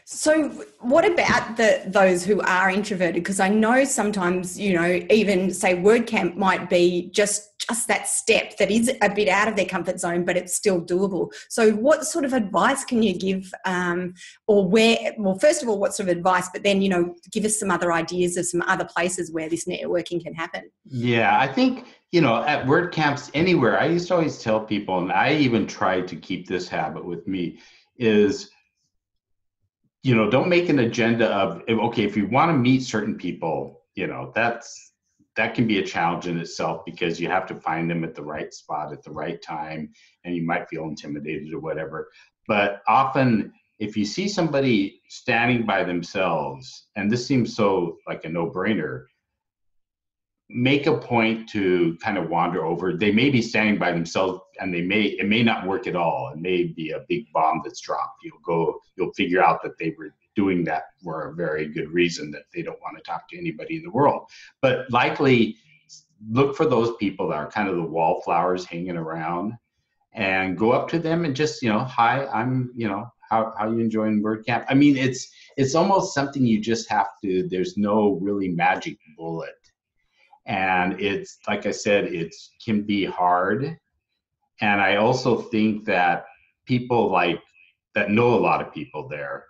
So, 0.04 0.48
what 0.80 1.04
about 1.04 1.56
the 1.56 1.82
those 1.86 2.24
who 2.24 2.40
are 2.40 2.70
introverted? 2.70 3.22
Because 3.22 3.38
I 3.38 3.48
know 3.48 3.84
sometimes, 3.84 4.58
you 4.58 4.72
know, 4.74 5.00
even 5.10 5.52
say 5.52 5.76
WordCamp 5.76 6.36
might 6.36 6.70
be 6.70 7.10
just 7.10 7.57
just 7.68 7.88
that 7.88 8.08
step 8.08 8.56
that 8.56 8.70
is 8.70 8.90
a 9.02 9.10
bit 9.12 9.28
out 9.28 9.48
of 9.48 9.56
their 9.56 9.66
comfort 9.66 10.00
zone, 10.00 10.24
but 10.24 10.36
it's 10.36 10.54
still 10.54 10.80
doable. 10.80 11.32
So, 11.48 11.72
what 11.72 12.06
sort 12.06 12.24
of 12.24 12.32
advice 12.32 12.84
can 12.84 13.02
you 13.02 13.18
give, 13.18 13.52
um, 13.64 14.14
or 14.46 14.68
where? 14.68 15.14
Well, 15.18 15.38
first 15.38 15.62
of 15.62 15.68
all, 15.68 15.78
what 15.78 15.94
sort 15.94 16.08
of 16.08 16.16
advice? 16.16 16.48
But 16.52 16.62
then, 16.62 16.82
you 16.82 16.88
know, 16.88 17.14
give 17.30 17.44
us 17.44 17.58
some 17.58 17.70
other 17.70 17.92
ideas 17.92 18.36
of 18.36 18.46
some 18.46 18.62
other 18.62 18.84
places 18.84 19.32
where 19.32 19.48
this 19.48 19.66
networking 19.66 20.22
can 20.22 20.34
happen. 20.34 20.70
Yeah, 20.86 21.38
I 21.38 21.46
think, 21.46 21.86
you 22.12 22.20
know, 22.20 22.42
at 22.42 22.66
WordCamps 22.66 23.30
anywhere, 23.34 23.78
I 23.78 23.86
used 23.86 24.08
to 24.08 24.14
always 24.14 24.42
tell 24.42 24.60
people, 24.60 24.98
and 24.98 25.12
I 25.12 25.34
even 25.34 25.66
tried 25.66 26.08
to 26.08 26.16
keep 26.16 26.46
this 26.48 26.68
habit 26.68 27.04
with 27.04 27.26
me, 27.26 27.60
is, 27.96 28.50
you 30.02 30.14
know, 30.14 30.30
don't 30.30 30.48
make 30.48 30.68
an 30.68 30.78
agenda 30.78 31.26
of, 31.28 31.62
okay, 31.68 32.04
if 32.04 32.16
you 32.16 32.26
want 32.28 32.50
to 32.50 32.56
meet 32.56 32.82
certain 32.82 33.16
people, 33.16 33.82
you 33.94 34.06
know, 34.06 34.32
that's, 34.34 34.87
that 35.38 35.54
can 35.54 35.68
be 35.68 35.78
a 35.78 35.86
challenge 35.86 36.26
in 36.26 36.36
itself 36.36 36.84
because 36.84 37.20
you 37.20 37.28
have 37.28 37.46
to 37.46 37.54
find 37.54 37.88
them 37.88 38.02
at 38.02 38.12
the 38.12 38.22
right 38.22 38.52
spot 38.52 38.92
at 38.92 39.04
the 39.04 39.10
right 39.12 39.40
time 39.40 39.88
and 40.24 40.34
you 40.34 40.42
might 40.44 40.68
feel 40.68 40.82
intimidated 40.86 41.54
or 41.54 41.60
whatever. 41.60 42.08
But 42.48 42.82
often, 42.88 43.52
if 43.78 43.96
you 43.96 44.04
see 44.04 44.28
somebody 44.28 45.00
standing 45.08 45.64
by 45.64 45.84
themselves, 45.84 46.88
and 46.96 47.08
this 47.08 47.24
seems 47.24 47.54
so 47.54 47.98
like 48.08 48.24
a 48.24 48.28
no 48.28 48.50
brainer, 48.50 49.04
make 50.50 50.88
a 50.88 50.98
point 50.98 51.48
to 51.50 51.96
kind 52.02 52.18
of 52.18 52.30
wander 52.30 52.64
over. 52.64 52.94
They 52.94 53.12
may 53.12 53.30
be 53.30 53.40
standing 53.40 53.78
by 53.78 53.92
themselves 53.92 54.40
and 54.58 54.74
they 54.74 54.80
may 54.80 55.02
it 55.02 55.28
may 55.28 55.44
not 55.44 55.68
work 55.68 55.86
at 55.86 55.94
all. 55.94 56.32
It 56.34 56.40
may 56.40 56.64
be 56.64 56.90
a 56.90 57.04
big 57.08 57.26
bomb 57.32 57.60
that's 57.62 57.80
dropped. 57.80 58.24
You'll 58.24 58.40
go 58.42 58.80
you'll 58.96 59.12
figure 59.12 59.44
out 59.44 59.62
that 59.62 59.78
they 59.78 59.94
were 59.96 60.14
doing 60.40 60.64
that 60.64 60.84
for 61.02 61.14
a 61.28 61.34
very 61.34 61.66
good 61.66 61.90
reason 61.90 62.30
that 62.30 62.44
they 62.54 62.62
don't 62.62 62.80
want 62.80 62.96
to 62.96 63.02
talk 63.02 63.28
to 63.28 63.38
anybody 63.38 63.76
in 63.76 63.82
the 63.82 63.96
world. 63.98 64.20
But 64.62 64.90
likely 64.90 65.56
look 66.30 66.56
for 66.56 66.66
those 66.66 66.96
people 66.96 67.28
that 67.28 67.36
are 67.36 67.50
kind 67.50 67.68
of 67.68 67.76
the 67.76 67.90
wallflowers 67.96 68.64
hanging 68.64 68.96
around 68.96 69.54
and 70.12 70.56
go 70.56 70.72
up 70.72 70.88
to 70.90 70.98
them 70.98 71.24
and 71.24 71.34
just, 71.34 71.62
you 71.62 71.70
know, 71.72 71.80
hi, 71.80 72.26
I'm, 72.26 72.70
you 72.74 72.88
know, 72.88 73.12
how 73.28 73.52
how 73.58 73.70
you 73.70 73.78
enjoying 73.78 74.22
WordCamp? 74.22 74.64
I 74.68 74.74
mean, 74.74 74.96
it's 74.96 75.30
it's 75.58 75.74
almost 75.74 76.14
something 76.14 76.46
you 76.46 76.60
just 76.60 76.88
have 76.88 77.08
to 77.22 77.48
there's 77.48 77.76
no 77.76 78.18
really 78.22 78.48
magic 78.48 78.96
bullet 79.16 79.58
and 80.46 80.98
it's 81.00 81.38
like 81.46 81.66
i 81.66 81.70
said 81.70 82.04
it 82.06 82.34
can 82.64 82.82
be 82.82 83.04
hard 83.04 83.76
and 84.60 84.80
i 84.80 84.96
also 84.96 85.42
think 85.42 85.84
that 85.84 86.24
people 86.64 87.10
like 87.10 87.40
that 87.94 88.10
know 88.10 88.34
a 88.34 88.44
lot 88.48 88.62
of 88.62 88.72
people 88.72 89.08
there 89.08 89.44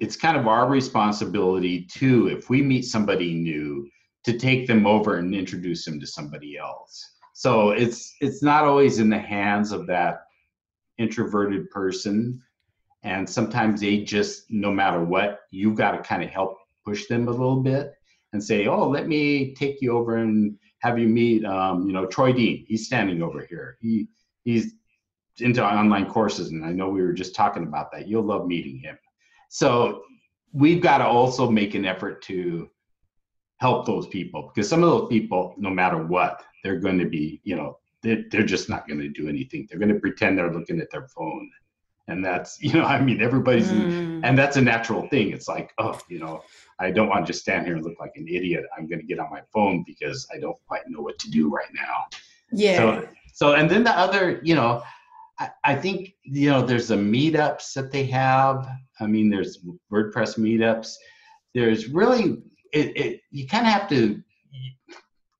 it's 0.00 0.16
kind 0.16 0.36
of 0.36 0.46
our 0.46 0.68
responsibility 0.68 1.86
too 1.86 2.28
if 2.28 2.48
we 2.48 2.62
meet 2.62 2.82
somebody 2.82 3.34
new 3.34 3.88
to 4.24 4.38
take 4.38 4.66
them 4.66 4.86
over 4.86 5.16
and 5.16 5.34
introduce 5.34 5.84
them 5.84 5.98
to 5.98 6.06
somebody 6.06 6.56
else 6.56 7.16
so 7.34 7.70
it's 7.70 8.14
it's 8.20 8.42
not 8.42 8.64
always 8.64 8.98
in 8.98 9.10
the 9.10 9.18
hands 9.18 9.72
of 9.72 9.86
that 9.86 10.22
introverted 10.98 11.68
person 11.70 12.40
and 13.02 13.28
sometimes 13.28 13.80
they 13.80 14.02
just 14.02 14.50
no 14.50 14.72
matter 14.72 15.02
what 15.04 15.40
you've 15.50 15.76
got 15.76 15.92
to 15.92 15.98
kind 15.98 16.22
of 16.22 16.30
help 16.30 16.58
push 16.84 17.06
them 17.06 17.28
a 17.28 17.30
little 17.30 17.62
bit 17.62 17.94
and 18.32 18.42
say, 18.42 18.66
"Oh, 18.66 18.88
let 18.88 19.08
me 19.08 19.54
take 19.54 19.80
you 19.80 19.96
over 19.96 20.16
and 20.16 20.58
have 20.80 20.98
you 20.98 21.08
meet, 21.08 21.44
um, 21.44 21.86
you 21.86 21.92
know, 21.92 22.06
Troy 22.06 22.32
Dean. 22.32 22.64
He's 22.68 22.86
standing 22.86 23.22
over 23.22 23.46
here. 23.48 23.76
He 23.80 24.08
he's 24.44 24.74
into 25.38 25.64
online 25.64 26.06
courses, 26.06 26.50
and 26.50 26.64
I 26.64 26.72
know 26.72 26.88
we 26.88 27.02
were 27.02 27.12
just 27.12 27.34
talking 27.34 27.62
about 27.62 27.92
that. 27.92 28.08
You'll 28.08 28.24
love 28.24 28.46
meeting 28.46 28.78
him." 28.78 28.98
So 29.48 30.02
we've 30.52 30.80
got 30.82 30.98
to 30.98 31.06
also 31.06 31.50
make 31.50 31.74
an 31.74 31.84
effort 31.84 32.22
to 32.22 32.70
help 33.58 33.86
those 33.86 34.06
people 34.08 34.50
because 34.54 34.68
some 34.68 34.82
of 34.82 34.90
those 34.90 35.08
people, 35.08 35.54
no 35.56 35.70
matter 35.70 36.02
what, 36.02 36.42
they're 36.62 36.78
going 36.80 36.98
to 36.98 37.06
be, 37.08 37.40
you 37.44 37.56
know, 37.56 37.78
they're, 38.02 38.24
they're 38.30 38.44
just 38.44 38.68
not 38.68 38.86
going 38.86 39.00
to 39.00 39.08
do 39.08 39.28
anything. 39.28 39.66
They're 39.68 39.78
going 39.78 39.92
to 39.92 40.00
pretend 40.00 40.36
they're 40.38 40.52
looking 40.52 40.80
at 40.80 40.90
their 40.90 41.08
phone. 41.08 41.50
And 42.08 42.24
that's, 42.24 42.58
you 42.62 42.72
know, 42.72 42.84
I 42.84 43.00
mean, 43.00 43.20
everybody's, 43.20 43.70
Mm. 43.70 44.20
and 44.24 44.38
that's 44.38 44.56
a 44.56 44.60
natural 44.62 45.08
thing. 45.08 45.32
It's 45.32 45.48
like, 45.48 45.72
oh, 45.78 45.98
you 46.08 46.18
know, 46.18 46.42
I 46.78 46.90
don't 46.90 47.08
want 47.08 47.26
to 47.26 47.32
just 47.32 47.42
stand 47.42 47.66
here 47.66 47.76
and 47.76 47.84
look 47.84 47.98
like 47.98 48.12
an 48.16 48.26
idiot. 48.28 48.64
I'm 48.76 48.86
going 48.86 49.00
to 49.00 49.06
get 49.06 49.18
on 49.18 49.30
my 49.30 49.42
phone 49.52 49.84
because 49.86 50.26
I 50.34 50.38
don't 50.38 50.56
quite 50.66 50.82
know 50.86 51.00
what 51.00 51.18
to 51.20 51.30
do 51.30 51.48
right 51.48 51.68
now. 51.74 52.04
Yeah. 52.52 52.76
So, 52.76 53.08
so 53.32 53.54
and 53.54 53.70
then 53.70 53.84
the 53.84 53.90
other, 53.90 54.40
you 54.42 54.54
know, 54.54 54.82
I, 55.38 55.50
I 55.64 55.74
think 55.74 56.14
you 56.22 56.50
know 56.50 56.62
there's 56.62 56.88
the 56.88 56.96
meetups 56.96 57.72
that 57.74 57.92
they 57.92 58.04
have. 58.04 58.68
I 59.00 59.06
mean, 59.06 59.28
there's 59.28 59.58
WordPress 59.92 60.38
meetups. 60.38 60.94
There's 61.54 61.88
really 61.88 62.42
it. 62.72 62.96
it 62.96 63.20
you 63.30 63.46
kind 63.46 63.66
of 63.66 63.72
have 63.72 63.88
to. 63.90 64.22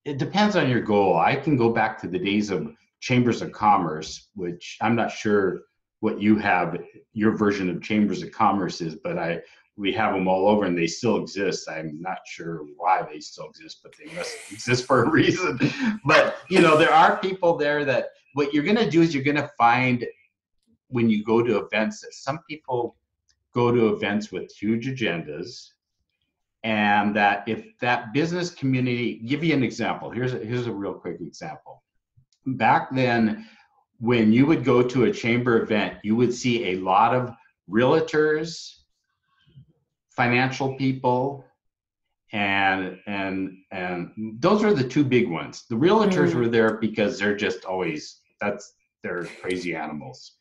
It 0.05 0.19
depends 0.19 0.55
on 0.55 0.71
your 0.71 0.81
goal. 0.81 1.17
I 1.19 1.35
can 1.35 1.57
go 1.57 1.71
back 1.71 2.01
to 2.01 2.09
the 2.09 2.19
days 2.19 2.51
of 2.51 2.73
chambers 3.01 3.43
of 3.43 3.53
commerce, 3.53 4.29
which 4.35 4.77
I'm 4.81 4.95
not 4.95 5.11
sure 5.11 5.63
what 6.01 6.21
you 6.21 6.37
have 6.37 6.79
your 7.13 7.37
version 7.37 7.69
of 7.71 7.83
chambers 7.83 8.23
of 8.23 8.31
commerce 8.31 8.81
is, 8.81 8.95
but 8.95 9.19
I 9.19 9.41
we 9.77 9.93
have 9.93 10.15
them 10.15 10.27
all 10.27 10.49
over 10.49 10.65
and 10.65 10.77
they 10.77 10.87
still 10.87 11.21
exist. 11.21 11.69
I'm 11.69 12.01
not 12.01 12.19
sure 12.27 12.65
why 12.77 13.03
they 13.03 13.21
still 13.21 13.49
exist, 13.49 13.81
but 13.83 13.93
they 13.99 14.13
must 14.15 14.35
exist 14.51 14.87
for 14.87 15.05
a 15.05 15.11
reason. 15.11 15.59
But 16.05 16.37
you 16.49 16.61
know, 16.61 16.77
there 16.77 16.93
are 16.93 17.19
people 17.19 17.57
there 17.57 17.85
that 17.85 18.09
what 18.35 18.53
you're 18.53 18.65
going 18.65 18.77
to 18.77 18.91
do 18.91 19.03
is 19.03 19.15
you're 19.15 19.25
going 19.25 19.37
to 19.37 19.51
find 19.59 20.07
when 20.89 21.11
you 21.11 21.25
go 21.25 21.43
to 21.43 21.59
events 21.59 22.01
that 22.01 22.15
some 22.15 22.39
people 22.49 22.97
go 23.55 23.73
to 23.73 23.89
events 23.89 24.31
with 24.31 24.53
huge 24.53 24.87
agendas 24.87 25.71
and 26.63 27.15
that 27.15 27.45
if 27.47 27.67
that 27.81 28.13
business 28.13 28.51
community 28.51 29.15
give 29.27 29.43
you 29.43 29.55
an 29.55 29.63
example 29.63 30.11
here's 30.11 30.35
a, 30.35 30.39
here's 30.39 30.67
a 30.67 30.73
real 30.73 30.95
quick 30.95 31.21
example 31.21 31.83
back 32.47 32.95
then 32.95 33.47
when 33.99 34.33
you 34.33 34.47
would 34.47 34.65
go 34.65 34.83
to 34.83 35.05
a 35.05 35.13
chamber 35.13 35.63
event 35.63 35.97
you 36.03 36.15
would 36.15 36.33
see 36.33 36.67
a 36.67 36.77
lot 36.77 37.15
of 37.15 37.35
realtors 37.71 38.83
financial 40.17 40.75
people 40.75 41.45
and 42.33 42.99
and 43.07 43.57
and 43.71 44.11
those 44.41 44.65
are 44.65 44.75
the 44.75 44.87
two 44.87 45.05
big 45.05 45.29
ones. 45.31 45.65
The 45.71 45.77
realtors 45.77 46.33
Mm. 46.33 46.35
were 46.35 46.49
there 46.49 46.79
because 46.79 47.19
they're 47.19 47.37
just 47.37 47.65
always 47.65 48.21
that's 48.41 48.75
they're 49.03 49.25
crazy 49.41 49.75
animals. 49.75 50.33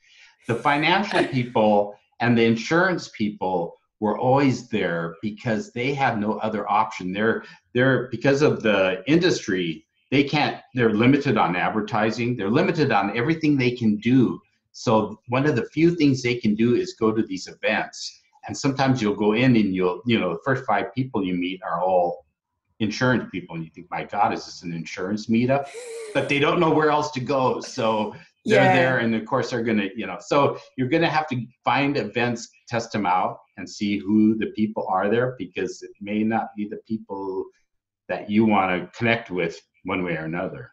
The 0.47 0.55
financial 0.55 1.23
people 1.37 1.95
and 2.21 2.37
the 2.37 2.45
insurance 2.45 3.09
people 3.09 3.77
were 3.99 4.17
always 4.17 4.67
there 4.69 5.15
because 5.21 5.71
they 5.71 5.93
have 5.93 6.17
no 6.17 6.33
other 6.39 6.69
option. 6.69 7.13
They're 7.13 7.43
they're 7.73 8.07
because 8.09 8.41
of 8.41 8.63
the 8.63 9.03
industry 9.07 9.85
they 10.11 10.23
can't 10.23 10.61
they're 10.73 10.93
limited 10.93 11.37
on 11.37 11.55
advertising. 11.55 12.35
They're 12.35 12.49
limited 12.49 12.91
on 12.91 13.15
everything 13.17 13.57
they 13.57 13.71
can 13.71 13.97
do. 13.97 14.39
So 14.71 15.19
one 15.29 15.45
of 15.45 15.55
the 15.55 15.65
few 15.65 15.95
things 15.95 16.21
they 16.21 16.35
can 16.35 16.55
do 16.55 16.75
is 16.75 16.95
go 16.99 17.11
to 17.11 17.23
these 17.23 17.47
events 17.47 18.21
and 18.47 18.57
sometimes 18.57 19.01
you'll 19.01 19.15
go 19.15 19.33
in 19.33 19.55
and 19.55 19.73
you'll 19.75 20.01
you 20.05 20.19
know 20.19 20.33
the 20.33 20.39
first 20.43 20.65
five 20.65 20.93
people 20.93 21.23
you 21.23 21.35
meet 21.35 21.61
are 21.63 21.81
all 21.81 22.25
insurance 22.79 23.25
people 23.31 23.55
and 23.55 23.63
you 23.63 23.71
think 23.73 23.87
my 23.89 24.03
god 24.03 24.33
is 24.33 24.45
this 24.45 24.63
an 24.63 24.73
insurance 24.73 25.27
meetup 25.27 25.67
but 26.13 26.27
they 26.27 26.39
don't 26.39 26.59
know 26.59 26.69
where 26.69 26.89
else 26.89 27.11
to 27.11 27.19
go 27.19 27.59
so 27.61 28.13
they're 28.45 28.63
Yeah. 28.65 28.73
there 28.73 28.97
and 28.99 29.15
of 29.15 29.25
course 29.25 29.49
they're 29.49 29.63
gonna 29.63 29.89
you 29.95 30.05
know 30.05 30.17
so 30.19 30.59
you're 30.77 30.89
gonna 30.89 31.09
have 31.09 31.27
to 31.27 31.45
find 31.63 31.97
events 31.97 32.49
test 32.67 32.91
them 32.91 33.05
out 33.05 33.39
and 33.57 33.69
see 33.69 33.97
who 33.97 34.37
the 34.37 34.47
people 34.47 34.85
are 34.89 35.09
there 35.09 35.35
because 35.37 35.81
it 35.83 35.91
may 36.01 36.23
not 36.23 36.47
be 36.57 36.67
the 36.67 36.79
people 36.87 37.45
that 38.09 38.29
you 38.29 38.45
want 38.45 38.69
to 38.71 38.97
connect 38.97 39.31
with 39.31 39.59
one 39.85 40.03
way 40.03 40.15
or 40.15 40.25
another 40.25 40.71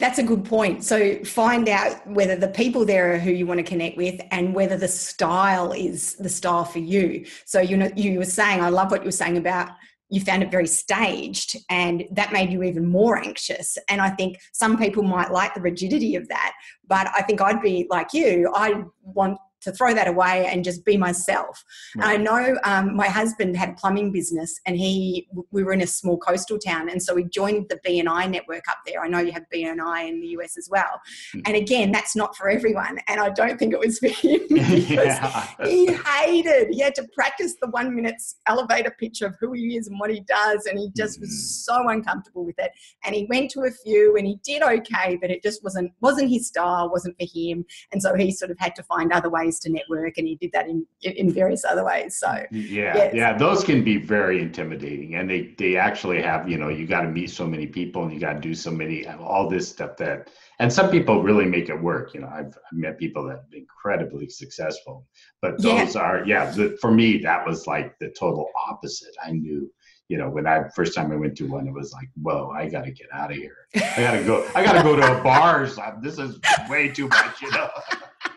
That's 0.00 0.18
a 0.18 0.22
good 0.22 0.46
point. 0.46 0.82
So 0.82 1.22
find 1.24 1.68
out 1.68 2.04
whether 2.06 2.34
the 2.34 2.48
people 2.48 2.86
there 2.86 3.12
are 3.12 3.18
who 3.18 3.30
you 3.30 3.46
want 3.46 3.58
to 3.58 3.64
connect 3.64 3.98
with 3.98 4.18
and 4.30 4.54
whether 4.54 4.78
the 4.78 4.88
style 4.88 5.72
is 5.72 6.14
the 6.14 6.30
style 6.30 6.64
for 6.64 6.78
you. 6.78 7.26
So 7.44 7.60
you 7.60 7.76
know 7.76 7.90
you 7.94 8.18
were 8.18 8.24
saying 8.24 8.62
I 8.62 8.70
love 8.70 8.90
what 8.90 9.02
you 9.02 9.06
were 9.06 9.12
saying 9.12 9.36
about 9.36 9.68
you 10.08 10.20
found 10.20 10.42
it 10.42 10.50
very 10.50 10.66
staged 10.66 11.56
and 11.68 12.04
that 12.10 12.32
made 12.32 12.50
you 12.50 12.62
even 12.64 12.84
more 12.84 13.16
anxious 13.16 13.78
and 13.88 14.00
i 14.00 14.10
think 14.10 14.38
some 14.52 14.76
people 14.76 15.04
might 15.04 15.30
like 15.30 15.54
the 15.54 15.60
rigidity 15.60 16.16
of 16.16 16.26
that 16.26 16.52
but 16.88 17.08
i 17.16 17.22
think 17.22 17.40
i'd 17.40 17.62
be 17.62 17.86
like 17.90 18.12
you 18.12 18.50
i 18.54 18.82
want 19.02 19.38
to 19.62 19.72
throw 19.72 19.94
that 19.94 20.08
away 20.08 20.46
and 20.46 20.64
just 20.64 20.84
be 20.84 20.96
myself. 20.96 21.64
And 21.94 22.04
I 22.04 22.16
know 22.16 22.56
um, 22.64 22.96
my 22.96 23.08
husband 23.08 23.56
had 23.56 23.70
a 23.70 23.72
plumbing 23.74 24.12
business, 24.12 24.60
and 24.66 24.76
he 24.76 25.28
we 25.50 25.62
were 25.62 25.72
in 25.72 25.82
a 25.82 25.86
small 25.86 26.18
coastal 26.18 26.58
town, 26.58 26.88
and 26.88 27.02
so 27.02 27.14
we 27.14 27.24
joined 27.24 27.68
the 27.68 27.80
BNI 27.86 28.30
network 28.30 28.64
up 28.68 28.78
there. 28.86 29.02
I 29.02 29.08
know 29.08 29.18
you 29.18 29.32
have 29.32 29.44
BNI 29.54 30.08
in 30.08 30.20
the 30.20 30.28
US 30.28 30.56
as 30.56 30.68
well, 30.70 31.00
Hmm. 31.32 31.40
and 31.46 31.56
again, 31.56 31.92
that's 31.92 32.16
not 32.16 32.36
for 32.36 32.48
everyone, 32.48 32.98
and 33.08 33.20
I 33.20 33.30
don't 33.30 33.58
think 33.58 33.72
it 33.72 33.78
was 33.78 33.98
for 33.98 34.08
him 34.08 34.40
because 34.48 34.88
yeah. 34.88 35.46
he 35.64 35.86
hated. 36.06 36.68
He 36.70 36.80
had 36.80 36.94
to 36.96 37.06
practice 37.14 37.54
the 37.60 37.68
one 37.68 37.94
minute 37.94 38.20
elevator 38.46 38.94
pitch 38.98 39.22
of 39.22 39.34
who 39.40 39.52
he 39.52 39.76
is 39.76 39.86
and 39.86 39.98
what 39.98 40.10
he 40.10 40.20
does, 40.20 40.66
and 40.66 40.78
he 40.78 40.90
just 40.96 41.20
was 41.20 41.64
so 41.64 41.88
uncomfortable 41.88 42.44
with 42.44 42.58
it. 42.58 42.72
And 43.04 43.14
he 43.14 43.26
went 43.28 43.50
to 43.52 43.62
a 43.62 43.70
few, 43.70 44.16
and 44.16 44.26
he 44.26 44.38
did 44.44 44.62
okay, 44.62 45.18
but 45.20 45.30
it 45.30 45.42
just 45.42 45.62
wasn't 45.62 45.92
wasn't 46.00 46.30
his 46.30 46.48
style, 46.48 46.90
wasn't 46.90 47.16
for 47.18 47.26
him, 47.32 47.64
and 47.92 48.02
so 48.02 48.14
he 48.14 48.30
sort 48.32 48.50
of 48.50 48.58
had 48.58 48.74
to 48.76 48.82
find 48.84 49.12
other 49.12 49.30
ways 49.30 49.49
to 49.58 49.70
network, 49.70 50.16
and 50.18 50.26
he 50.28 50.36
did 50.36 50.52
that 50.52 50.68
in 50.68 50.86
in 51.02 51.32
various 51.32 51.64
other 51.64 51.84
ways. 51.84 52.18
So 52.18 52.28
Yeah, 52.52 52.94
Yes. 52.96 53.14
yeah, 53.14 53.36
those 53.36 53.64
can 53.64 53.82
be 53.82 53.96
very 53.96 54.40
intimidating, 54.40 55.16
and 55.16 55.28
they 55.28 55.54
they 55.58 55.76
actually 55.76 56.22
have 56.22 56.48
you 56.48 56.58
know 56.58 56.68
you 56.68 56.86
got 56.86 57.00
to 57.02 57.08
meet 57.08 57.30
so 57.30 57.46
many 57.46 57.66
people 57.66 58.04
and 58.04 58.12
you 58.12 58.20
got 58.20 58.34
to 58.34 58.40
do 58.40 58.54
so 58.54 58.70
many 58.70 59.06
all 59.06 59.48
this 59.48 59.68
stuff 59.68 59.96
that, 59.96 60.28
and 60.60 60.72
some 60.72 60.90
people 60.90 61.22
really 61.22 61.46
make 61.46 61.68
it 61.68 61.80
work. 61.80 62.14
You 62.14 62.20
know, 62.20 62.28
I've, 62.32 62.56
met 62.72 62.98
people 62.98 63.24
that 63.24 63.36
have 63.36 63.50
been 63.50 63.60
incredibly 63.60 64.28
successful, 64.28 65.06
but 65.42 65.54
Yeah. 65.58 65.84
those 65.84 65.96
are 65.96 66.24
yeah. 66.24 66.50
The, 66.50 66.76
for 66.80 66.90
me, 66.92 67.18
that 67.18 67.46
was 67.46 67.66
like 67.66 67.98
the 67.98 68.10
total 68.10 68.46
opposite. 68.68 69.14
I 69.24 69.32
knew. 69.32 69.70
You 70.12 70.18
know, 70.18 70.28
when 70.28 70.44
I 70.44 70.64
first 70.74 70.92
time 70.96 71.12
I 71.12 71.16
went 71.16 71.36
to 71.36 71.44
one, 71.46 71.68
it 71.68 71.72
was 71.72 71.92
like, 71.92 72.08
"Whoa, 72.20 72.50
I 72.50 72.68
got 72.68 72.84
to 72.84 72.90
get 72.90 73.06
out 73.12 73.30
of 73.30 73.36
here. 73.36 73.58
I 73.76 74.00
got 74.02 74.10
to 74.18 74.24
go. 74.24 74.44
I 74.56 74.64
got 74.64 74.72
to 74.72 74.82
go 74.82 74.96
to 74.96 75.20
a 75.20 75.22
bar. 75.22 75.64
This 76.02 76.18
is 76.18 76.40
way 76.68 76.88
too 76.88 77.06
much." 77.06 77.40
You 77.40 77.50
know. 77.52 77.68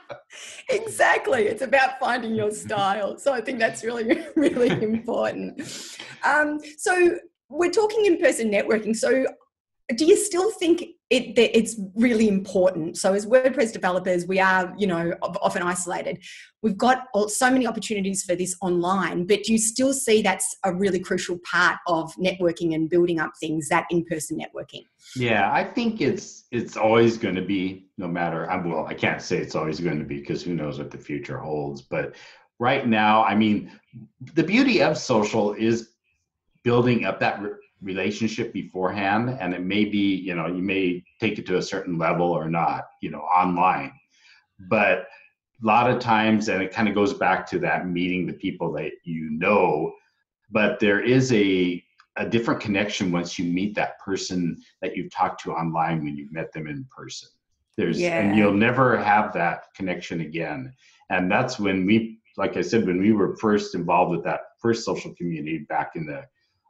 exactly. 0.73 1.43
It's 1.43 1.61
about 1.61 1.99
finding 1.99 2.35
your 2.35 2.51
style. 2.51 3.17
So 3.17 3.33
i 3.33 3.41
think 3.41 3.59
that's 3.59 3.83
really 3.83 4.23
really 4.35 4.71
important. 4.83 5.61
Um, 6.23 6.59
so 6.77 7.17
we're 7.49 7.71
talking 7.71 8.05
in 8.05 8.17
person 8.17 8.51
networking. 8.51 8.95
So 8.95 9.25
do 9.95 10.05
you 10.05 10.17
still 10.17 10.51
think 10.51 10.83
it 11.09 11.37
it's 11.37 11.79
really 11.95 12.27
important 12.27 12.97
so 12.97 13.13
as 13.13 13.25
wordpress 13.25 13.71
developers 13.71 14.25
we 14.25 14.39
are 14.39 14.73
you 14.77 14.87
know 14.87 15.13
often 15.21 15.61
isolated 15.61 16.17
we've 16.61 16.77
got 16.77 17.05
so 17.27 17.51
many 17.51 17.67
opportunities 17.67 18.23
for 18.23 18.35
this 18.35 18.55
online 18.61 19.25
but 19.25 19.47
you 19.47 19.57
still 19.57 19.93
see 19.93 20.21
that's 20.21 20.55
a 20.63 20.73
really 20.73 20.99
crucial 20.99 21.37
part 21.49 21.77
of 21.87 22.13
networking 22.15 22.73
and 22.73 22.89
building 22.89 23.19
up 23.19 23.31
things 23.39 23.67
that 23.67 23.85
in-person 23.91 24.37
networking 24.37 24.83
Yeah, 25.15 25.51
I 25.51 25.63
think 25.63 26.01
it's 26.01 26.45
it's 26.51 26.77
always 26.77 27.17
going 27.17 27.35
to 27.35 27.41
be 27.41 27.87
no 27.97 28.07
matter. 28.07 28.49
I'm 28.49 28.69
well, 28.69 28.85
I 28.85 28.93
can't 28.93 29.21
say 29.21 29.37
it's 29.37 29.55
always 29.55 29.79
going 29.79 29.99
to 29.99 30.05
be 30.05 30.19
because 30.19 30.43
who 30.43 30.53
knows 30.55 30.79
what 30.79 30.91
the 30.91 30.97
future 30.97 31.37
holds. 31.37 31.81
But 31.81 32.15
right 32.59 32.87
now, 32.87 33.23
I 33.23 33.35
mean, 33.35 33.71
the 34.33 34.43
beauty 34.43 34.81
of 34.81 34.97
social 34.97 35.53
is 35.53 35.89
building 36.63 37.05
up 37.05 37.19
that 37.19 37.41
relationship 37.83 38.53
beforehand, 38.53 39.37
and 39.39 39.53
it 39.53 39.61
may 39.61 39.85
be 39.85 40.15
you 40.15 40.35
know 40.35 40.47
you 40.47 40.63
may 40.63 41.03
take 41.19 41.37
it 41.37 41.45
to 41.47 41.57
a 41.57 41.61
certain 41.61 41.97
level 41.97 42.31
or 42.31 42.49
not, 42.49 42.85
you 43.01 43.11
know, 43.11 43.21
online. 43.21 43.93
But 44.69 45.07
a 45.61 45.65
lot 45.65 45.89
of 45.89 45.99
times, 45.99 46.49
and 46.49 46.61
it 46.61 46.71
kind 46.71 46.87
of 46.87 46.95
goes 46.95 47.13
back 47.13 47.45
to 47.47 47.59
that 47.59 47.87
meeting 47.87 48.25
the 48.25 48.33
people 48.33 48.71
that 48.73 48.91
you 49.03 49.29
know. 49.31 49.93
But 50.49 50.79
there 50.79 51.01
is 51.01 51.31
a 51.33 51.83
a 52.15 52.29
different 52.29 52.61
connection 52.61 53.11
once 53.11 53.39
you 53.39 53.45
meet 53.45 53.73
that 53.75 53.99
person 53.99 54.61
that 54.81 54.95
you've 54.95 55.11
talked 55.11 55.41
to 55.43 55.51
online 55.51 56.03
when 56.03 56.15
you've 56.15 56.31
met 56.31 56.51
them 56.53 56.67
in 56.67 56.85
person. 56.95 57.29
There's 57.75 57.99
Yeah. 57.99 58.19
and 58.19 58.37
you'll 58.37 58.53
never 58.53 58.97
have 58.97 59.33
that 59.33 59.73
connection 59.75 60.21
again. 60.21 60.73
And 61.09 61.31
that's 61.31 61.59
when 61.59 61.87
we, 61.87 62.19
like 62.37 62.55
I 62.55 62.61
said, 62.61 62.85
when 62.85 63.01
we 63.01 63.13
were 63.13 63.35
first 63.37 63.73
involved 63.73 64.11
with 64.11 64.23
that 64.25 64.41
first 64.61 64.85
social 64.85 65.13
community 65.15 65.59
back 65.69 65.95
in 65.95 66.05
the 66.05 66.23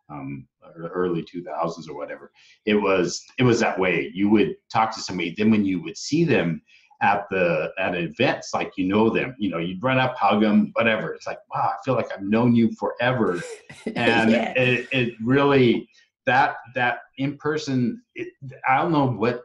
um, 0.09 0.47
early 0.77 1.23
2000s 1.23 1.89
or 1.89 1.95
whatever, 1.95 2.31
it 2.65 2.75
was 2.75 3.23
it 3.37 3.43
was 3.43 3.59
that 3.59 3.79
way. 3.79 4.11
You 4.13 4.29
would 4.29 4.55
talk 4.71 4.93
to 4.95 5.01
somebody, 5.01 5.33
then 5.37 5.51
when 5.51 5.65
you 5.65 5.81
would 5.83 5.97
see 5.97 6.23
them 6.23 6.61
at 7.01 7.25
the 7.29 7.71
at 7.79 7.95
events, 7.95 8.51
like 8.53 8.71
you 8.77 8.85
know 8.87 9.09
them, 9.09 9.35
you 9.37 9.49
know, 9.49 9.57
you'd 9.57 9.83
run 9.83 9.99
up, 9.99 10.15
hug 10.15 10.41
them, 10.41 10.71
whatever. 10.73 11.13
It's 11.13 11.27
like, 11.27 11.39
wow, 11.53 11.71
I 11.73 11.77
feel 11.83 11.95
like 11.95 12.11
I've 12.13 12.23
known 12.23 12.55
you 12.55 12.71
forever 12.79 13.41
and 13.95 14.31
Yeah. 14.31 14.53
it, 14.55 14.87
it 14.91 15.13
really 15.23 15.89
that 16.25 16.55
that 16.75 16.99
in 17.17 17.37
person 17.37 18.01
it, 18.15 18.29
i 18.67 18.77
don't 18.77 18.91
know 18.91 19.07
what 19.07 19.41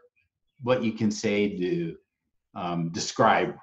what 0.62 0.82
you 0.82 0.92
can 0.92 1.10
say 1.10 1.56
to 1.56 1.96
um, 2.54 2.90
describe 2.90 3.54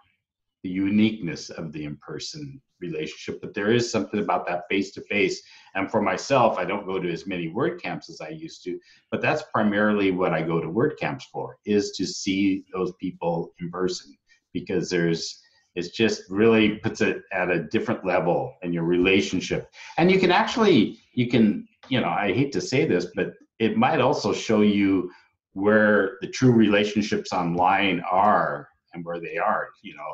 the 0.64 0.70
uniqueness 0.70 1.50
of 1.50 1.72
the 1.74 1.84
in-person 1.84 2.62
relationship 2.86 3.42
but 3.42 3.54
there 3.54 3.72
is 3.72 3.92
something 3.92 4.20
about 4.20 4.46
that 4.48 4.64
face-to-face. 4.70 5.42
And 5.76 5.92
for 5.92 6.02
myself 6.02 6.58
i 6.58 6.66
don't 6.66 6.86
go 6.86 7.00
to 7.00 7.12
as 7.12 7.28
many 7.28 7.48
WordCamps 7.50 8.10
as 8.10 8.22
i 8.22 8.30
used 8.30 8.64
to 8.64 8.80
but 9.12 9.22
that's 9.22 9.44
primarily 9.54 10.12
what 10.12 10.34
i 10.34 10.42
go 10.42 10.60
to 10.62 10.68
WordCamps 10.68 11.24
for 11.32 11.58
is 11.66 11.92
to 11.98 12.06
see 12.06 12.64
those 12.74 12.94
people 13.00 13.54
in 13.60 13.70
person 13.70 14.16
because 14.54 14.90
there's 14.90 15.42
it's 15.76 15.90
just 15.90 16.24
really 16.30 16.78
puts 16.78 17.02
it 17.02 17.24
at 17.34 17.52
a 17.52 17.64
different 17.64 18.06
level 18.06 18.56
in 18.64 18.72
your 18.72 18.86
relationship. 18.86 19.70
And 19.98 20.10
you 20.10 20.20
can 20.20 20.32
actually 20.32 21.00
you 21.14 21.28
can 21.28 21.68
you 21.90 22.00
know 22.02 22.10
i 22.10 22.34
hate 22.34 22.52
to 22.54 22.62
say 22.62 22.86
this 22.86 23.08
but 23.16 23.34
it 23.60 23.78
might 23.78 24.02
also 24.02 24.34
show 24.34 24.62
you 24.62 25.12
where 25.54 26.18
the 26.22 26.28
true 26.28 26.52
relationships 26.52 27.32
online 27.32 28.04
are 28.10 28.68
and 28.94 29.06
where 29.06 29.20
they 29.20 29.38
are 29.38 29.70
you 29.84 29.96
know 29.96 30.14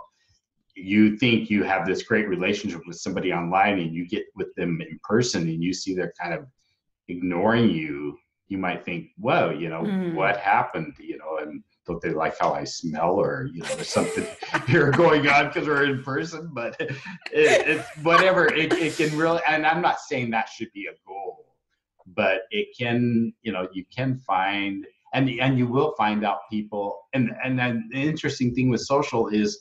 you 0.83 1.17
think 1.17 1.49
you 1.49 1.63
have 1.63 1.85
this 1.85 2.03
great 2.03 2.27
relationship 2.27 2.81
with 2.87 2.97
somebody 2.97 3.31
online 3.33 3.79
and 3.79 3.93
you 3.93 4.07
get 4.07 4.23
with 4.35 4.53
them 4.55 4.81
in 4.81 4.99
person 5.03 5.43
and 5.43 5.63
you 5.63 5.73
see 5.73 5.93
they're 5.93 6.13
kind 6.19 6.33
of 6.33 6.45
ignoring 7.07 7.69
you 7.69 8.17
you 8.47 8.57
might 8.57 8.83
think 8.83 9.07
whoa 9.17 9.49
you 9.49 9.69
know 9.69 9.81
Mm. 9.83 10.13
what 10.13 10.37
happened 10.37 10.93
you 10.99 11.17
know 11.17 11.37
and 11.41 11.63
don't 11.87 12.01
they 12.01 12.09
like 12.11 12.35
how 12.39 12.53
i 12.53 12.63
smell 12.63 13.11
or 13.15 13.49
you 13.53 13.61
know 13.61 13.69
there's 13.75 13.89
something 13.89 14.25
here 14.67 14.91
going 14.91 15.27
on 15.27 15.47
because 15.47 15.67
we're 15.67 15.85
in 15.85 16.03
person 16.03 16.49
but 16.53 16.75
it, 16.79 16.89
it's 17.31 17.87
whatever 18.03 18.45
it, 18.53 18.73
it 18.73 18.95
can 18.95 19.17
really 19.17 19.41
and 19.47 19.65
i'm 19.65 19.81
not 19.81 19.99
saying 19.99 20.29
that 20.29 20.47
should 20.49 20.71
be 20.73 20.85
a 20.87 20.95
goal 21.07 21.45
but 22.07 22.41
it 22.51 22.67
can 22.77 23.33
you 23.41 23.51
know 23.51 23.67
you 23.73 23.83
can 23.95 24.15
find 24.15 24.85
and 25.13 25.29
and 25.29 25.57
you 25.57 25.67
will 25.67 25.93
find 25.97 26.23
out 26.25 26.39
people 26.49 26.99
and 27.13 27.31
and 27.43 27.57
then 27.57 27.87
the 27.91 28.01
interesting 28.01 28.53
thing 28.53 28.69
with 28.69 28.81
social 28.81 29.27
is 29.29 29.59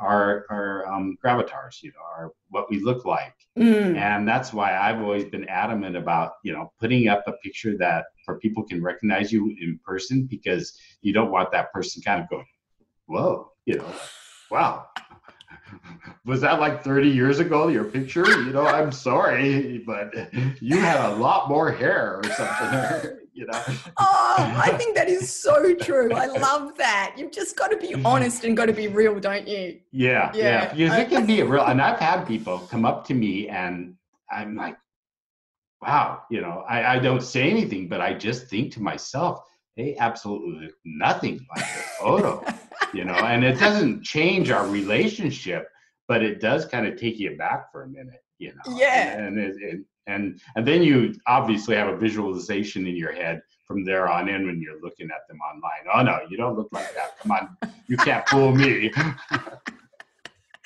our 0.00 0.46
our 0.50 0.86
um, 0.92 1.16
gravatars, 1.20 1.80
you 1.82 1.90
know, 1.90 2.02
our 2.16 2.32
what 2.48 2.70
we 2.70 2.80
look 2.80 3.04
like, 3.04 3.34
Mm. 3.58 3.96
and 3.96 4.26
that's 4.26 4.52
why 4.52 4.76
I've 4.76 5.00
always 5.02 5.24
been 5.24 5.46
adamant 5.48 5.96
about 5.96 6.32
you 6.44 6.52
know 6.52 6.72
putting 6.80 7.08
up 7.08 7.24
a 7.26 7.32
picture 7.44 7.76
that 7.78 8.06
for 8.24 8.38
people 8.38 8.62
can 8.62 8.82
recognize 8.82 9.32
you 9.32 9.54
in 9.60 9.78
person 9.84 10.26
because 10.30 10.78
you 11.02 11.12
don't 11.12 11.30
want 11.30 11.50
that 11.52 11.72
person 11.72 12.02
kind 12.02 12.22
of 12.22 12.28
go, 12.28 12.42
whoa, 13.06 13.52
you 13.66 13.76
know, 13.76 13.92
wow. 14.50 14.86
Was 16.24 16.40
that 16.40 16.60
like 16.60 16.82
30 16.84 17.08
years 17.08 17.38
ago, 17.38 17.68
your 17.68 17.84
picture? 17.84 18.26
You 18.26 18.52
know, 18.52 18.66
I'm 18.66 18.92
sorry, 18.92 19.78
but 19.86 20.12
you 20.60 20.78
had 20.78 21.00
a 21.12 21.14
lot 21.16 21.48
more 21.48 21.70
hair 21.70 22.16
or 22.16 22.24
something, 22.24 23.18
you 23.40 23.46
know? 23.46 23.62
Oh, 23.96 24.54
I 24.56 24.72
think 24.76 24.94
that 24.96 25.08
is 25.08 25.34
so 25.34 25.74
true. 25.74 26.12
I 26.12 26.26
love 26.26 26.76
that. 26.76 27.14
You've 27.16 27.32
just 27.32 27.56
got 27.56 27.70
to 27.70 27.76
be 27.76 27.88
mm. 27.94 28.04
honest 28.04 28.44
and 28.44 28.56
got 28.56 28.66
to 28.66 28.72
be 28.72 28.88
real, 28.88 29.18
don't 29.18 29.48
you? 29.48 29.80
Yeah, 29.90 30.30
Yeah. 30.34 30.72
yeah. 30.74 30.96
It 30.98 31.08
can 31.08 31.26
be 31.26 31.42
real, 31.42 31.64
and 31.64 31.80
I've 31.80 31.98
had 31.98 32.24
people 32.24 32.58
come 32.58 32.84
up 32.84 33.06
to 33.06 33.14
me 33.14 33.48
and 33.48 33.96
I'm 34.30 34.54
like, 34.54 34.76
wow, 35.82 36.22
you 36.30 36.40
know, 36.42 36.64
I, 36.68 36.96
I 36.96 36.98
don't 36.98 37.22
say 37.22 37.50
anything, 37.50 37.88
but 37.88 38.00
I 38.00 38.14
just 38.14 38.46
think 38.48 38.72
to 38.74 38.82
myself, 38.82 39.42
they 39.76 39.96
absolutely 39.96 40.66
look 40.66 40.74
nothing 40.84 41.46
like 41.56 41.64
the 41.64 41.82
photo, 41.98 42.44
you 42.94 43.04
know, 43.04 43.14
and 43.14 43.42
it 43.44 43.58
doesn't 43.58 44.02
change 44.02 44.50
our 44.50 44.66
relationship, 44.66 45.68
but 46.06 46.22
it 46.22 46.40
does 46.40 46.66
kind 46.66 46.86
of 46.86 46.96
take 46.96 47.18
you 47.18 47.36
back 47.36 47.72
for 47.72 47.84
a 47.84 47.88
minute, 47.88 48.22
you 48.38 48.48
know. 48.48 48.76
Yeah. 48.76 49.18
And 49.18 49.38
it, 49.38 49.56
it, 49.58 49.72
and 49.72 49.84
and 50.06 50.40
and 50.56 50.66
then 50.66 50.82
you 50.82 51.14
obviously 51.26 51.76
have 51.76 51.88
a 51.88 51.96
visualization 51.96 52.86
in 52.86 52.96
your 52.96 53.12
head 53.12 53.42
from 53.64 53.84
there 53.84 54.08
on 54.08 54.28
in 54.28 54.46
when 54.46 54.60
you're 54.60 54.80
looking 54.80 55.08
at 55.10 55.28
them 55.28 55.38
online. 55.40 55.84
Oh 55.94 56.02
no, 56.02 56.26
you 56.28 56.36
don't 56.36 56.56
look 56.56 56.68
like 56.72 56.92
that. 56.94 57.18
Come 57.18 57.32
on, 57.32 57.56
you 57.86 57.96
can't 57.96 58.28
fool 58.28 58.54
me. 58.54 58.92